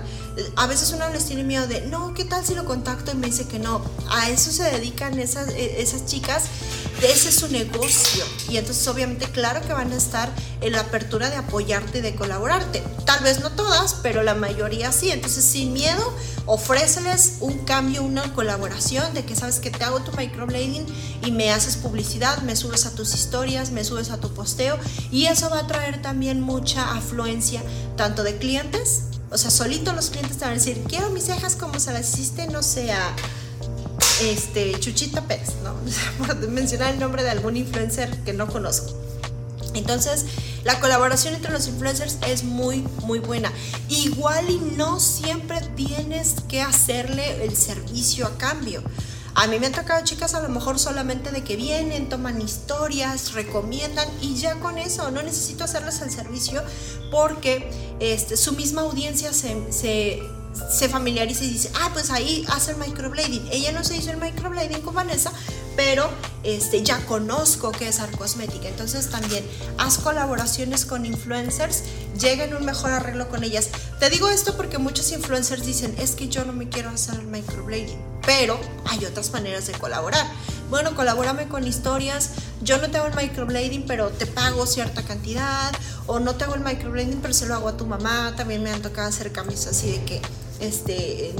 A 0.56 0.66
veces 0.66 0.92
uno 0.92 1.08
les 1.10 1.24
tiene 1.24 1.44
miedo 1.44 1.66
de, 1.66 1.82
no, 1.82 2.12
¿qué 2.14 2.24
tal 2.24 2.44
si 2.44 2.54
lo 2.54 2.64
contacto? 2.64 3.12
Y 3.12 3.14
me 3.14 3.28
dice 3.28 3.46
que 3.46 3.58
no. 3.58 3.82
A 4.10 4.28
eso 4.28 4.52
se 4.52 4.64
dedican 4.64 5.18
esas, 5.18 5.48
e, 5.48 5.80
esas 5.80 6.06
chicas. 6.06 6.44
Ese 7.02 7.28
es 7.28 7.36
su 7.36 7.48
negocio. 7.48 8.24
Y 8.48 8.56
entonces 8.56 8.86
obviamente 8.88 9.26
claro 9.26 9.60
que 9.60 9.72
van 9.72 9.92
a 9.92 9.96
estar 9.96 10.30
en 10.60 10.72
la 10.72 10.80
apertura 10.80 11.30
de 11.30 11.36
apoyarte 11.36 11.98
y 11.98 12.00
de 12.00 12.14
colaborarte. 12.14 12.82
Tal 13.04 13.22
vez 13.22 13.40
no 13.40 13.50
todas, 13.50 13.94
pero 14.02 14.22
la 14.22 14.34
mayoría 14.34 14.92
sí. 14.92 15.10
Entonces 15.10 15.44
sin 15.44 15.72
miedo, 15.72 16.14
ofréceles 16.46 17.36
un 17.40 17.58
cambio, 17.64 18.02
una 18.02 18.32
colaboración 18.32 19.12
de 19.14 19.24
que 19.24 19.36
sabes 19.36 19.58
que 19.58 19.70
te 19.70 19.84
hago 19.84 20.00
tu 20.00 20.12
microblading 20.16 20.86
y 21.24 21.30
me 21.32 21.52
haces 21.52 21.76
publicidad, 21.76 22.42
me 22.42 22.56
subes 22.56 22.86
a 22.86 22.94
tus 22.94 23.14
historias, 23.14 23.70
me 23.70 23.84
subes 23.84 24.10
a 24.10 24.18
tu 24.18 24.32
posteo 24.32 24.78
y 25.10 25.26
eso 25.26 25.50
va 25.50 25.60
a 25.60 25.66
traer 25.66 26.00
también 26.02 26.40
mucha 26.40 26.96
afluencia 26.96 27.62
tanto 27.96 28.22
de 28.22 28.36
clientes, 28.38 29.02
o 29.30 29.38
sea, 29.38 29.50
solito 29.50 29.92
los 29.92 30.10
clientes 30.10 30.38
te 30.38 30.44
van 30.44 30.52
a 30.52 30.54
decir, 30.54 30.82
quiero 30.88 31.10
mis 31.10 31.24
cejas 31.24 31.56
como 31.56 31.80
se 31.80 31.92
las 31.92 32.14
hiciste, 32.14 32.46
no 32.46 32.62
sea 32.62 33.14
este, 34.22 34.78
Chuchita 34.80 35.22
Pérez, 35.22 35.50
¿no? 35.62 35.74
Por 36.26 36.36
mencionar 36.48 36.94
el 36.94 37.00
nombre 37.00 37.22
de 37.22 37.30
algún 37.30 37.56
influencer 37.56 38.10
que 38.24 38.32
no 38.32 38.46
conozco. 38.46 38.92
Entonces, 39.74 40.24
la 40.64 40.80
colaboración 40.80 41.34
entre 41.34 41.52
los 41.52 41.68
influencers 41.68 42.16
es 42.26 42.44
muy, 42.44 42.82
muy 43.02 43.18
buena. 43.18 43.52
Igual 43.88 44.50
y 44.50 44.58
no 44.76 45.00
siempre 45.00 45.60
tienes 45.76 46.36
que 46.48 46.62
hacerle 46.62 47.44
el 47.44 47.56
servicio 47.56 48.26
a 48.26 48.38
cambio. 48.38 48.82
A 49.36 49.46
mí 49.48 49.58
me 49.58 49.66
han 49.66 49.72
tocado 49.72 50.02
chicas 50.02 50.32
a 50.32 50.40
lo 50.40 50.48
mejor 50.48 50.78
solamente 50.78 51.30
de 51.30 51.44
que 51.44 51.56
vienen, 51.56 52.08
toman 52.08 52.40
historias, 52.40 53.34
recomiendan 53.34 54.08
y 54.22 54.34
ya 54.36 54.54
con 54.60 54.78
eso 54.78 55.10
no 55.10 55.22
necesito 55.22 55.64
hacerles 55.64 56.00
el 56.00 56.10
servicio 56.10 56.62
porque 57.10 57.70
este, 58.00 58.38
su 58.38 58.54
misma 58.54 58.80
audiencia 58.80 59.34
se, 59.34 59.70
se, 59.70 60.22
se 60.70 60.88
familiariza 60.88 61.44
y 61.44 61.50
dice, 61.50 61.70
ah, 61.74 61.90
pues 61.92 62.10
ahí 62.10 62.44
hace 62.48 62.72
el 62.72 62.76
microblading. 62.78 63.48
Ella 63.50 63.72
no 63.72 63.84
se 63.84 63.96
hizo 63.96 64.10
el 64.10 64.16
microblading 64.16 64.80
con 64.82 64.94
Vanessa, 64.94 65.32
pero 65.76 66.08
este, 66.42 66.82
ya 66.82 67.04
conozco 67.06 67.72
qué 67.72 67.88
es 67.88 68.00
Art 68.00 68.16
Cosmética. 68.16 68.68
Entonces 68.68 69.08
también 69.10 69.44
haz 69.78 69.98
colaboraciones 69.98 70.84
con 70.84 71.06
influencers, 71.06 71.82
llega 72.18 72.44
en 72.44 72.54
un 72.54 72.64
mejor 72.64 72.90
arreglo 72.90 73.28
con 73.28 73.44
ellas. 73.44 73.68
Te 74.00 74.10
digo 74.10 74.28
esto 74.28 74.56
porque 74.56 74.78
muchos 74.78 75.12
influencers 75.12 75.64
dicen, 75.64 75.94
es 75.98 76.12
que 76.12 76.28
yo 76.28 76.44
no 76.44 76.52
me 76.52 76.68
quiero 76.68 76.90
hacer 76.90 77.16
el 77.16 77.26
microblading, 77.26 77.98
pero 78.24 78.58
hay 78.86 79.04
otras 79.04 79.30
maneras 79.32 79.66
de 79.66 79.74
colaborar. 79.74 80.26
Bueno, 80.68 80.96
colabórame 80.96 81.46
con 81.46 81.64
historias, 81.66 82.30
yo 82.60 82.78
no 82.78 82.90
te 82.90 82.98
hago 82.98 83.06
el 83.06 83.14
microblading, 83.14 83.84
pero 83.86 84.08
te 84.08 84.26
pago 84.26 84.66
cierta 84.66 85.02
cantidad, 85.02 85.72
o 86.06 86.18
no 86.18 86.34
te 86.34 86.44
hago 86.44 86.54
el 86.54 86.62
microblading, 86.62 87.20
pero 87.20 87.34
se 87.34 87.46
lo 87.46 87.54
hago 87.54 87.68
a 87.68 87.76
tu 87.76 87.86
mamá. 87.86 88.34
También 88.36 88.62
me 88.62 88.70
han 88.70 88.82
tocado 88.82 89.08
hacer 89.08 89.30
cambios 89.30 89.66
así 89.66 89.92
de 89.92 90.04
que 90.04 90.22
este, 90.60 91.34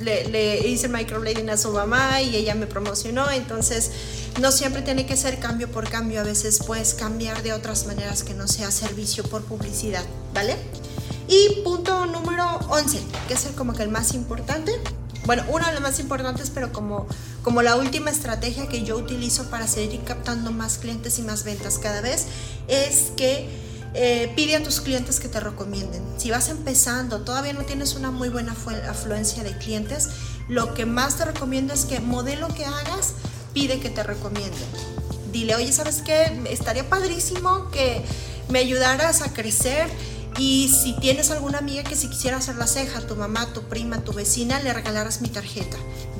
le, 0.00 0.66
hice 0.68 0.88
microblading 0.88 1.50
a 1.50 1.56
su 1.56 1.70
mamá 1.72 2.20
y 2.20 2.36
ella 2.36 2.54
me 2.54 2.66
promocionó, 2.66 3.30
entonces 3.30 3.90
no 4.40 4.52
siempre 4.52 4.82
tiene 4.82 5.06
que 5.06 5.16
ser 5.16 5.38
cambio 5.38 5.70
por 5.70 5.88
cambio, 5.88 6.20
a 6.20 6.24
veces 6.24 6.60
puedes 6.66 6.94
cambiar 6.94 7.42
de 7.42 7.52
otras 7.52 7.86
maneras 7.86 8.22
que 8.22 8.34
no 8.34 8.46
sea 8.48 8.70
servicio 8.70 9.24
por 9.24 9.42
publicidad, 9.42 10.04
¿vale? 10.34 10.56
Y 11.28 11.62
punto 11.62 12.06
número 12.06 12.58
11, 12.68 13.00
que 13.26 13.34
es 13.34 13.46
el, 13.46 13.54
como 13.54 13.74
que 13.74 13.82
el 13.82 13.90
más 13.90 14.14
importante, 14.14 14.72
bueno, 15.26 15.44
uno 15.48 15.66
de 15.66 15.72
los 15.72 15.82
más 15.82 16.00
importantes, 16.00 16.50
pero 16.50 16.72
como, 16.72 17.06
como 17.42 17.60
la 17.60 17.76
última 17.76 18.10
estrategia 18.10 18.66
que 18.66 18.82
yo 18.82 18.96
utilizo 18.96 19.50
para 19.50 19.66
seguir 19.66 20.02
captando 20.04 20.52
más 20.52 20.78
clientes 20.78 21.18
y 21.18 21.22
más 21.22 21.44
ventas 21.44 21.78
cada 21.78 22.00
vez, 22.00 22.26
es 22.66 23.12
que 23.14 23.67
eh, 23.94 24.32
pide 24.36 24.56
a 24.56 24.62
tus 24.62 24.80
clientes 24.80 25.20
que 25.20 25.28
te 25.28 25.40
recomienden. 25.40 26.02
Si 26.16 26.30
vas 26.30 26.48
empezando, 26.48 27.20
todavía 27.20 27.52
no 27.52 27.62
tienes 27.62 27.94
una 27.94 28.10
muy 28.10 28.28
buena 28.28 28.54
afluencia 28.88 29.42
de 29.42 29.56
clientes, 29.56 30.08
lo 30.48 30.74
que 30.74 30.86
más 30.86 31.16
te 31.16 31.24
recomiendo 31.24 31.74
es 31.74 31.84
que 31.84 32.00
modelo 32.00 32.48
que 32.48 32.64
hagas, 32.64 33.14
pide 33.52 33.80
que 33.80 33.90
te 33.90 34.02
recomienden. 34.02 34.68
Dile, 35.32 35.54
oye, 35.54 35.72
¿sabes 35.72 36.02
qué? 36.02 36.40
Estaría 36.50 36.88
padrísimo 36.88 37.70
que 37.70 38.02
me 38.48 38.60
ayudaras 38.60 39.22
a 39.22 39.32
crecer 39.32 39.88
y 40.38 40.68
si 40.68 40.94
tienes 40.94 41.30
alguna 41.30 41.58
amiga 41.58 41.82
que 41.82 41.96
si 41.96 42.08
quisiera 42.08 42.36
hacer 42.36 42.56
la 42.56 42.66
ceja, 42.66 43.00
tu 43.00 43.16
mamá, 43.16 43.52
tu 43.52 43.62
prima, 43.62 44.04
tu 44.04 44.12
vecina, 44.12 44.60
le 44.60 44.72
regalaras 44.72 45.20
mi 45.20 45.28
tarjeta 45.28 45.76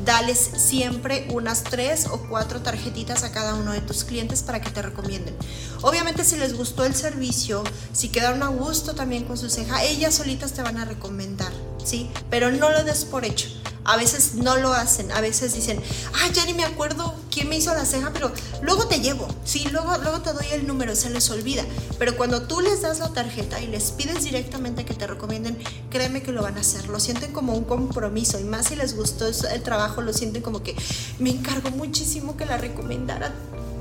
dales 0.09 0.39
siempre 0.57 1.29
unas 1.31 1.65
tres 1.65 2.07
o 2.07 2.19
cuatro 2.31 2.63
tarjetitas 2.63 3.25
a 3.25 3.33
cada 3.33 3.55
uno 3.55 3.73
de 3.73 3.83
tus 3.83 4.05
clientes 4.05 4.43
para 4.43 4.59
que 4.61 4.71
te 4.71 4.81
recomienden. 4.81 5.37
Obviamente 5.83 6.25
si 6.25 6.37
les 6.37 6.57
gustó 6.57 6.85
el 6.85 6.95
servicio, 6.95 7.63
si 7.93 8.09
quedaron 8.09 8.43
a 8.43 8.49
gusto 8.49 8.95
también 8.95 9.25
con 9.25 9.37
su 9.37 9.51
ceja, 9.51 9.85
ellas 9.85 10.15
solitas 10.15 10.53
te 10.53 10.63
van 10.63 10.79
a 10.79 10.87
recomendar, 10.87 11.53
¿sí? 11.89 12.11
Pero 12.31 12.51
no 12.51 12.71
lo 12.71 12.85
des 12.85 13.05
por 13.05 13.25
hecho. 13.25 13.49
A 13.85 13.97
veces 13.97 14.35
no 14.35 14.59
lo 14.59 14.75
hacen, 14.75 15.11
a 15.13 15.23
veces 15.23 15.55
dicen, 15.55 15.81
ah, 16.13 16.29
ya 16.35 16.45
ni 16.45 16.53
me 16.53 16.65
acuerdo 16.65 17.15
quién 17.31 17.49
me 17.49 17.57
hizo 17.57 17.73
la 17.73 17.87
ceja, 17.87 18.11
pero 18.13 18.31
luego 18.61 18.87
te 18.87 19.01
llevo, 19.01 19.27
sí, 19.45 19.67
luego, 19.73 19.97
luego 19.97 20.21
te 20.21 20.35
doy 20.35 20.45
el 20.53 20.67
número, 20.67 20.95
se 20.95 21.09
les 21.09 21.31
olvida. 21.31 21.65
Pero 21.99 22.15
cuando 22.19 22.43
tú 22.43 22.61
les 22.61 22.83
das 22.83 22.99
la 22.99 23.09
tarjeta 23.15 23.63
y 23.63 23.67
les 23.67 23.93
pides 23.93 24.25
directamente 24.25 24.85
que 24.85 24.93
te 24.93 25.07
recomienden, 25.07 25.57
créeme 25.89 26.23
que 26.23 26.33
lo 26.33 26.43
van 26.43 26.59
a 26.59 26.61
hacer, 26.61 26.87
lo 26.89 27.01
sienten 27.01 27.33
como 27.33 27.55
un 27.55 27.65
compromiso 27.65 28.39
y 28.39 28.45
más 28.45 28.67
si 28.67 28.77
les 28.77 28.95
gustó 28.95 29.27
el 29.27 29.63
trabajo, 29.63 30.03
lo 30.03 30.13
sienten 30.13 30.43
como 30.43 30.63
que 30.63 30.77
me 31.19 31.31
encargo 31.31 31.71
muchísimo 31.71 32.37
que 32.37 32.45
la 32.45 32.59
recomendaran 32.59 33.33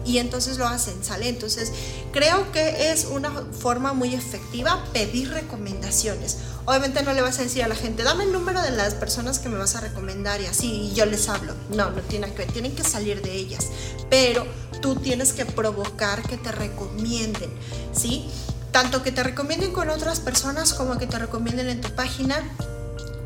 y 0.08 0.20
entonces 0.20 0.58
lo 0.58 0.66
hacen, 0.66 1.04
¿sale? 1.04 1.28
Entonces 1.28 1.72
creo 2.14 2.50
que 2.54 2.92
es 2.92 3.06
una 3.12 3.30
forma 3.52 3.92
muy 3.92 4.16
efectiva 4.16 4.84
pedir 4.94 5.30
recomendaciones. 5.32 6.38
Obviamente 6.66 7.04
no 7.04 7.14
le 7.14 7.22
vas 7.22 7.40
a 7.40 7.44
decir 7.44 7.64
a 7.64 7.68
la 7.68 7.76
gente, 7.76 8.04
dame 8.04 8.24
el 8.24 8.32
número 8.32 8.62
de 8.62 8.72
las 8.72 8.94
personas 8.94 9.40
que 9.40 9.50
me 9.50 9.58
vas 9.58 9.76
a 9.76 9.82
recomendar 9.82 10.40
y 10.40 10.46
así 10.46 10.94
yo 10.96 11.06
les 11.06 11.28
hablo. 11.28 11.54
No, 11.70 11.92
no 11.92 12.02
tiene 12.04 12.32
que 12.32 12.40
ver, 12.40 12.52
tienen 12.52 12.74
que 12.74 12.84
salir 12.84 13.22
de 13.22 13.34
ellas. 13.34 13.68
Pero 14.10 14.48
tú 14.82 14.96
tienes 14.96 15.34
que 15.34 15.46
provocar 15.46 16.24
que 16.24 16.38
te 16.38 16.54
recomienden, 16.54 17.50
¿sí? 17.94 18.30
Tanto 18.72 19.04
que 19.04 19.12
te 19.12 19.24
recomienden 19.24 19.74
con 19.74 19.90
otras 19.90 20.22
personas 20.22 20.74
como 20.74 20.98
que 20.98 21.08
te 21.08 21.20
recomienden 21.20 21.68
en 21.68 21.82
tu 21.82 21.90
página 21.96 22.42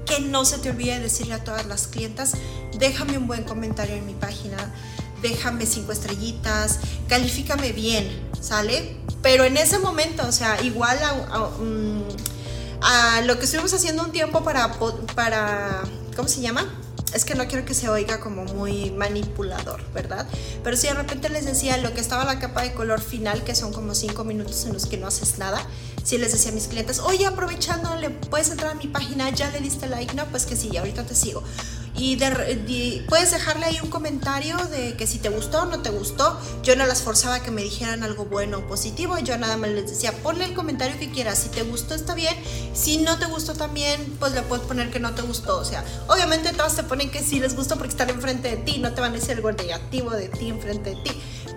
que 0.05 0.19
no 0.19 0.45
se 0.45 0.57
te 0.57 0.71
olvide 0.71 0.99
decirle 0.99 1.35
a 1.35 1.43
todas 1.43 1.65
las 1.67 1.87
clientas, 1.87 2.33
déjame 2.77 3.17
un 3.17 3.27
buen 3.27 3.43
comentario 3.43 3.95
en 3.95 4.05
mi 4.05 4.13
página, 4.13 4.57
déjame 5.21 5.65
cinco 5.65 5.91
estrellitas, 5.91 6.79
califícame 7.07 7.71
bien, 7.71 8.07
¿sale? 8.39 8.97
Pero 9.21 9.43
en 9.43 9.57
ese 9.57 9.79
momento, 9.79 10.23
o 10.27 10.31
sea, 10.31 10.61
igual 10.63 10.97
a, 11.03 11.11
lo 13.25 13.37
que 13.37 13.45
estuvimos 13.45 13.73
haciendo 13.73 14.03
un 14.03 14.11
tiempo 14.11 14.43
para, 14.43 14.73
para, 15.15 15.83
¿cómo 16.15 16.27
se 16.27 16.41
llama? 16.41 16.67
es 17.13 17.25
que 17.25 17.35
no 17.35 17.45
quiero 17.47 17.65
que 17.65 17.73
se 17.73 17.89
oiga 17.89 18.19
como 18.19 18.45
muy 18.45 18.91
manipulador, 18.91 19.81
¿verdad? 19.93 20.25
Pero 20.63 20.77
si 20.77 20.87
de 20.87 20.93
repente 20.93 21.29
les 21.29 21.45
decía 21.45 21.77
lo 21.77 21.93
que 21.93 21.99
estaba 21.99 22.23
la 22.23 22.39
capa 22.39 22.61
de 22.61 22.73
color 22.73 23.01
final, 23.01 23.43
que 23.43 23.53
son 23.53 23.73
como 23.73 23.95
cinco 23.95 24.23
minutos 24.23 24.65
en 24.65 24.73
los 24.73 24.85
que 24.85 24.97
no 24.97 25.07
haces 25.07 25.37
nada, 25.37 25.61
si 26.03 26.17
les 26.17 26.31
decía 26.31 26.51
a 26.51 26.55
mis 26.55 26.67
clientes, 26.67 26.99
oye, 26.99 27.25
aprovechando, 27.25 27.95
le 27.97 28.09
puedes 28.09 28.49
entrar 28.49 28.71
a 28.71 28.75
mi 28.75 28.87
página, 28.87 29.29
ya 29.29 29.49
le 29.51 29.59
diste 29.59 29.87
like, 29.87 30.13
no, 30.15 30.25
pues 30.27 30.45
que 30.45 30.55
sí, 30.55 30.75
ahorita 30.77 31.03
te 31.03 31.15
sigo 31.15 31.43
y 31.95 33.01
puedes 33.07 33.31
dejarle 33.31 33.65
ahí 33.65 33.79
un 33.83 33.89
comentario 33.89 34.57
de 34.57 34.95
que 34.95 35.07
si 35.07 35.19
te 35.19 35.29
gustó 35.29 35.63
o 35.63 35.65
no 35.65 35.81
te 35.81 35.89
gustó. 35.89 36.39
Yo 36.63 36.75
no 36.75 36.85
las 36.85 37.01
forzaba 37.01 37.35
a 37.35 37.43
que 37.43 37.51
me 37.51 37.61
dijeran 37.61 38.03
algo 38.03 38.25
bueno 38.25 38.59
o 38.59 38.67
positivo, 38.67 39.17
yo 39.19 39.37
nada 39.37 39.57
más 39.57 39.69
les 39.71 39.89
decía, 39.89 40.13
ponle 40.23 40.45
el 40.45 40.53
comentario 40.53 40.97
que 40.97 41.11
quieras, 41.11 41.39
si 41.39 41.49
te 41.49 41.63
gustó 41.63 41.95
está 41.95 42.15
bien, 42.15 42.35
si 42.73 42.97
no 42.97 43.17
te 43.19 43.25
gustó 43.25 43.53
también, 43.53 44.15
pues 44.19 44.33
le 44.33 44.41
puedes 44.41 44.65
poner 44.65 44.89
que 44.89 44.99
no 44.99 45.13
te 45.13 45.21
gustó. 45.21 45.57
O 45.57 45.65
sea, 45.65 45.83
obviamente 46.07 46.53
todas 46.53 46.75
te 46.75 46.83
ponen 46.83 47.11
que 47.11 47.21
sí 47.21 47.39
les 47.39 47.55
gustó 47.55 47.75
porque 47.75 47.91
están 47.91 48.09
enfrente 48.09 48.49
de 48.49 48.57
ti, 48.57 48.79
no 48.79 48.93
te 48.93 49.01
van 49.01 49.11
a 49.11 49.15
decir 49.15 49.31
algo 49.31 49.51
negativo 49.51 50.11
de 50.11 50.29
ti 50.29 50.49
enfrente 50.49 50.91
de 50.91 50.95
ti 50.97 51.11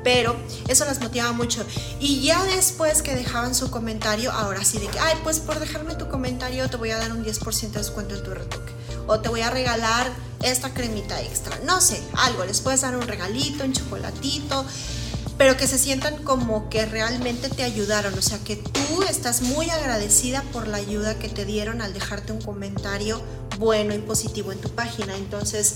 pero 0.04 0.36
eso 0.68 0.84
las 0.84 1.00
motivaba 1.00 1.32
mucho. 1.32 1.64
Y 1.98 2.20
ya 2.22 2.44
después 2.44 3.00
que 3.00 3.14
dejaban 3.14 3.54
su 3.54 3.70
comentario, 3.70 4.30
ahora 4.30 4.62
sí 4.62 4.78
de 4.78 4.86
que, 4.86 4.98
ay, 4.98 5.16
pues 5.24 5.40
por 5.40 5.58
dejarme 5.58 5.94
tu 5.94 6.08
comentario 6.08 6.68
te 6.68 6.76
voy 6.76 6.90
a 6.90 6.98
dar 6.98 7.10
un 7.12 7.24
10% 7.24 7.70
de 7.70 7.78
descuento 7.78 8.14
en 8.14 8.22
tu 8.22 8.30
retoque. 8.30 8.83
O 9.06 9.20
te 9.20 9.28
voy 9.28 9.42
a 9.42 9.50
regalar 9.50 10.10
esta 10.42 10.72
cremita 10.72 11.20
extra. 11.22 11.58
No 11.64 11.80
sé, 11.80 12.02
algo. 12.16 12.44
Les 12.44 12.60
puedes 12.60 12.82
dar 12.82 12.96
un 12.96 13.06
regalito, 13.06 13.64
un 13.64 13.72
chocolatito 13.72 14.64
pero 15.36 15.56
que 15.56 15.66
se 15.66 15.78
sientan 15.78 16.22
como 16.22 16.68
que 16.68 16.86
realmente 16.86 17.48
te 17.48 17.64
ayudaron, 17.64 18.16
o 18.16 18.22
sea, 18.22 18.38
que 18.38 18.56
tú 18.56 19.02
estás 19.08 19.42
muy 19.42 19.68
agradecida 19.68 20.42
por 20.52 20.68
la 20.68 20.76
ayuda 20.76 21.18
que 21.18 21.28
te 21.28 21.44
dieron 21.44 21.82
al 21.82 21.92
dejarte 21.92 22.32
un 22.32 22.40
comentario 22.40 23.20
bueno 23.58 23.94
y 23.94 23.98
positivo 23.98 24.52
en 24.52 24.60
tu 24.60 24.70
página. 24.70 25.16
Entonces, 25.16 25.74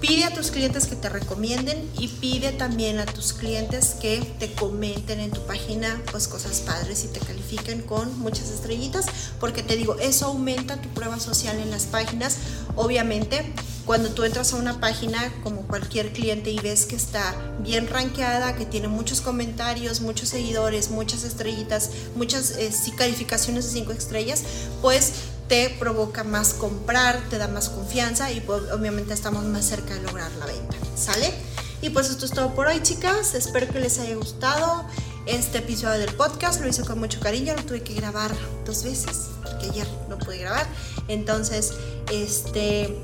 Pide 0.00 0.24
a 0.24 0.32
tus 0.32 0.50
clientes 0.50 0.86
que 0.86 0.96
te 0.96 1.10
recomienden 1.10 1.90
y 1.98 2.08
pide 2.08 2.52
también 2.52 2.98
a 2.98 3.06
tus 3.06 3.34
clientes 3.34 3.96
que 4.00 4.18
te 4.38 4.50
comenten 4.52 5.20
en 5.20 5.30
tu 5.30 5.44
página 5.46 6.00
pues 6.10 6.26
cosas 6.26 6.60
padres 6.60 7.04
y 7.04 7.08
te 7.08 7.20
califiquen 7.20 7.82
con 7.82 8.18
muchas 8.18 8.50
estrellitas 8.50 9.06
porque 9.38 9.62
te 9.62 9.76
digo, 9.76 9.96
eso 10.00 10.26
aumenta 10.26 10.80
tu 10.80 10.88
prueba 10.88 11.20
social 11.20 11.58
en 11.58 11.70
las 11.70 11.84
páginas. 11.84 12.38
Obviamente, 12.76 13.52
cuando 13.84 14.10
tú 14.10 14.24
entras 14.24 14.52
a 14.52 14.56
una 14.56 14.80
página 14.80 15.32
como 15.42 15.62
cualquier 15.62 16.12
cliente 16.12 16.50
y 16.50 16.58
ves 16.60 16.86
que 16.86 16.96
está 16.96 17.34
bien 17.58 17.88
rankeada, 17.88 18.54
que 18.54 18.64
tiene 18.64 18.88
muchos 18.88 19.20
comentarios, 19.20 20.00
muchos 20.00 20.28
seguidores, 20.30 20.90
muchas 20.90 21.24
estrellitas, 21.24 21.90
muchas 22.14 22.52
eh, 22.52 22.70
calificaciones 22.96 23.64
de 23.66 23.72
5 23.72 23.92
estrellas, 23.92 24.44
pues 24.80 25.12
te 25.50 25.68
provoca 25.68 26.22
más 26.22 26.54
comprar, 26.54 27.20
te 27.28 27.36
da 27.36 27.48
más 27.48 27.70
confianza 27.70 28.30
y 28.30 28.40
pues, 28.40 28.70
obviamente 28.70 29.12
estamos 29.12 29.42
más 29.42 29.64
cerca 29.64 29.94
de 29.94 30.00
lograr 30.02 30.30
la 30.38 30.46
venta, 30.46 30.76
¿sale? 30.94 31.34
Y 31.82 31.90
pues 31.90 32.08
esto 32.08 32.24
es 32.24 32.30
todo 32.30 32.54
por 32.54 32.68
hoy, 32.68 32.80
chicas. 32.84 33.34
Espero 33.34 33.66
que 33.66 33.80
les 33.80 33.98
haya 33.98 34.14
gustado 34.14 34.84
este 35.26 35.58
episodio 35.58 35.98
del 35.98 36.14
podcast. 36.14 36.60
Lo 36.60 36.68
hice 36.68 36.84
con 36.84 37.00
mucho 37.00 37.18
cariño, 37.18 37.56
lo 37.56 37.64
tuve 37.64 37.82
que 37.82 37.94
grabar 37.94 38.30
dos 38.64 38.84
veces, 38.84 39.30
porque 39.42 39.66
ayer 39.70 39.88
no 40.08 40.18
pude 40.18 40.38
grabar. 40.38 40.68
Entonces, 41.08 41.72
este 42.12 42.96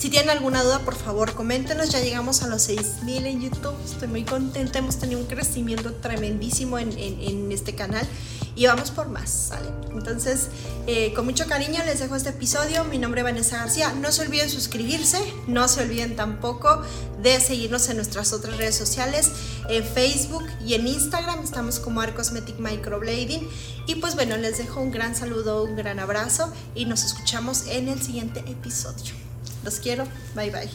si 0.00 0.08
tienen 0.08 0.30
alguna 0.30 0.62
duda, 0.62 0.78
por 0.78 0.96
favor, 0.96 1.34
coméntenos. 1.34 1.90
Ya 1.90 2.00
llegamos 2.00 2.42
a 2.42 2.46
los 2.46 2.62
6000 2.62 3.26
en 3.26 3.42
YouTube. 3.42 3.74
Estoy 3.84 4.08
muy 4.08 4.24
contenta. 4.24 4.78
Hemos 4.78 4.96
tenido 4.96 5.20
un 5.20 5.26
crecimiento 5.26 5.92
tremendísimo 5.92 6.78
en, 6.78 7.52
este 7.52 7.74
canal 7.74 8.08
y 8.56 8.64
vamos 8.64 8.90
por 8.92 9.10
más, 9.10 9.28
¿sale? 9.28 9.68
Entonces, 9.92 10.48
eh, 10.86 11.12
con 11.12 11.26
mucho 11.26 11.46
cariño 11.46 11.84
les 11.84 12.00
dejo 12.00 12.16
este 12.16 12.30
episodio. 12.30 12.84
Mi 12.84 12.96
nombre 12.96 13.20
es 13.20 13.24
Vanessa 13.24 13.58
García. 13.58 13.92
No 13.92 14.10
se 14.10 14.22
olviden 14.22 14.48
suscribirse, 14.48 15.18
no 15.46 15.68
se 15.68 15.82
olviden 15.82 16.16
tampoco 16.16 16.80
de 17.22 17.38
seguirnos 17.38 17.86
en 17.90 17.96
nuestras 17.96 18.32
otras 18.32 18.56
redes 18.56 18.76
sociales, 18.76 19.30
en 19.68 19.84
Facebook 19.84 20.46
y 20.64 20.74
en 20.74 20.86
Instagram. 20.86 21.44
Estamos 21.44 21.78
como 21.78 22.00
Arcosmetic 22.00 22.58
Microblading. 22.58 23.46
Y 23.86 23.96
pues 23.96 24.14
bueno, 24.14 24.38
les 24.38 24.56
dejo 24.56 24.80
un 24.80 24.92
gran 24.92 25.14
saludo, 25.14 25.62
un 25.62 25.76
gran 25.76 25.98
abrazo 25.98 26.50
y 26.74 26.86
nos 26.86 27.04
escuchamos 27.04 27.66
en 27.66 27.88
el 27.88 28.00
siguiente 28.00 28.40
episodio. 28.46 29.29
Los 29.64 29.80
quiero. 29.80 30.04
Bye 30.34 30.50
bye. 30.50 30.70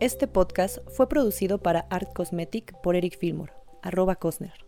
Este 0.00 0.28
podcast 0.28 0.78
fue 0.90 1.08
producido 1.08 1.58
para 1.58 1.80
Art 1.90 2.12
Cosmetic 2.14 2.72
por 2.82 2.94
Eric 2.94 3.18
Fillmore, 3.18 3.52
arroba 3.82 4.14
Cosner. 4.14 4.67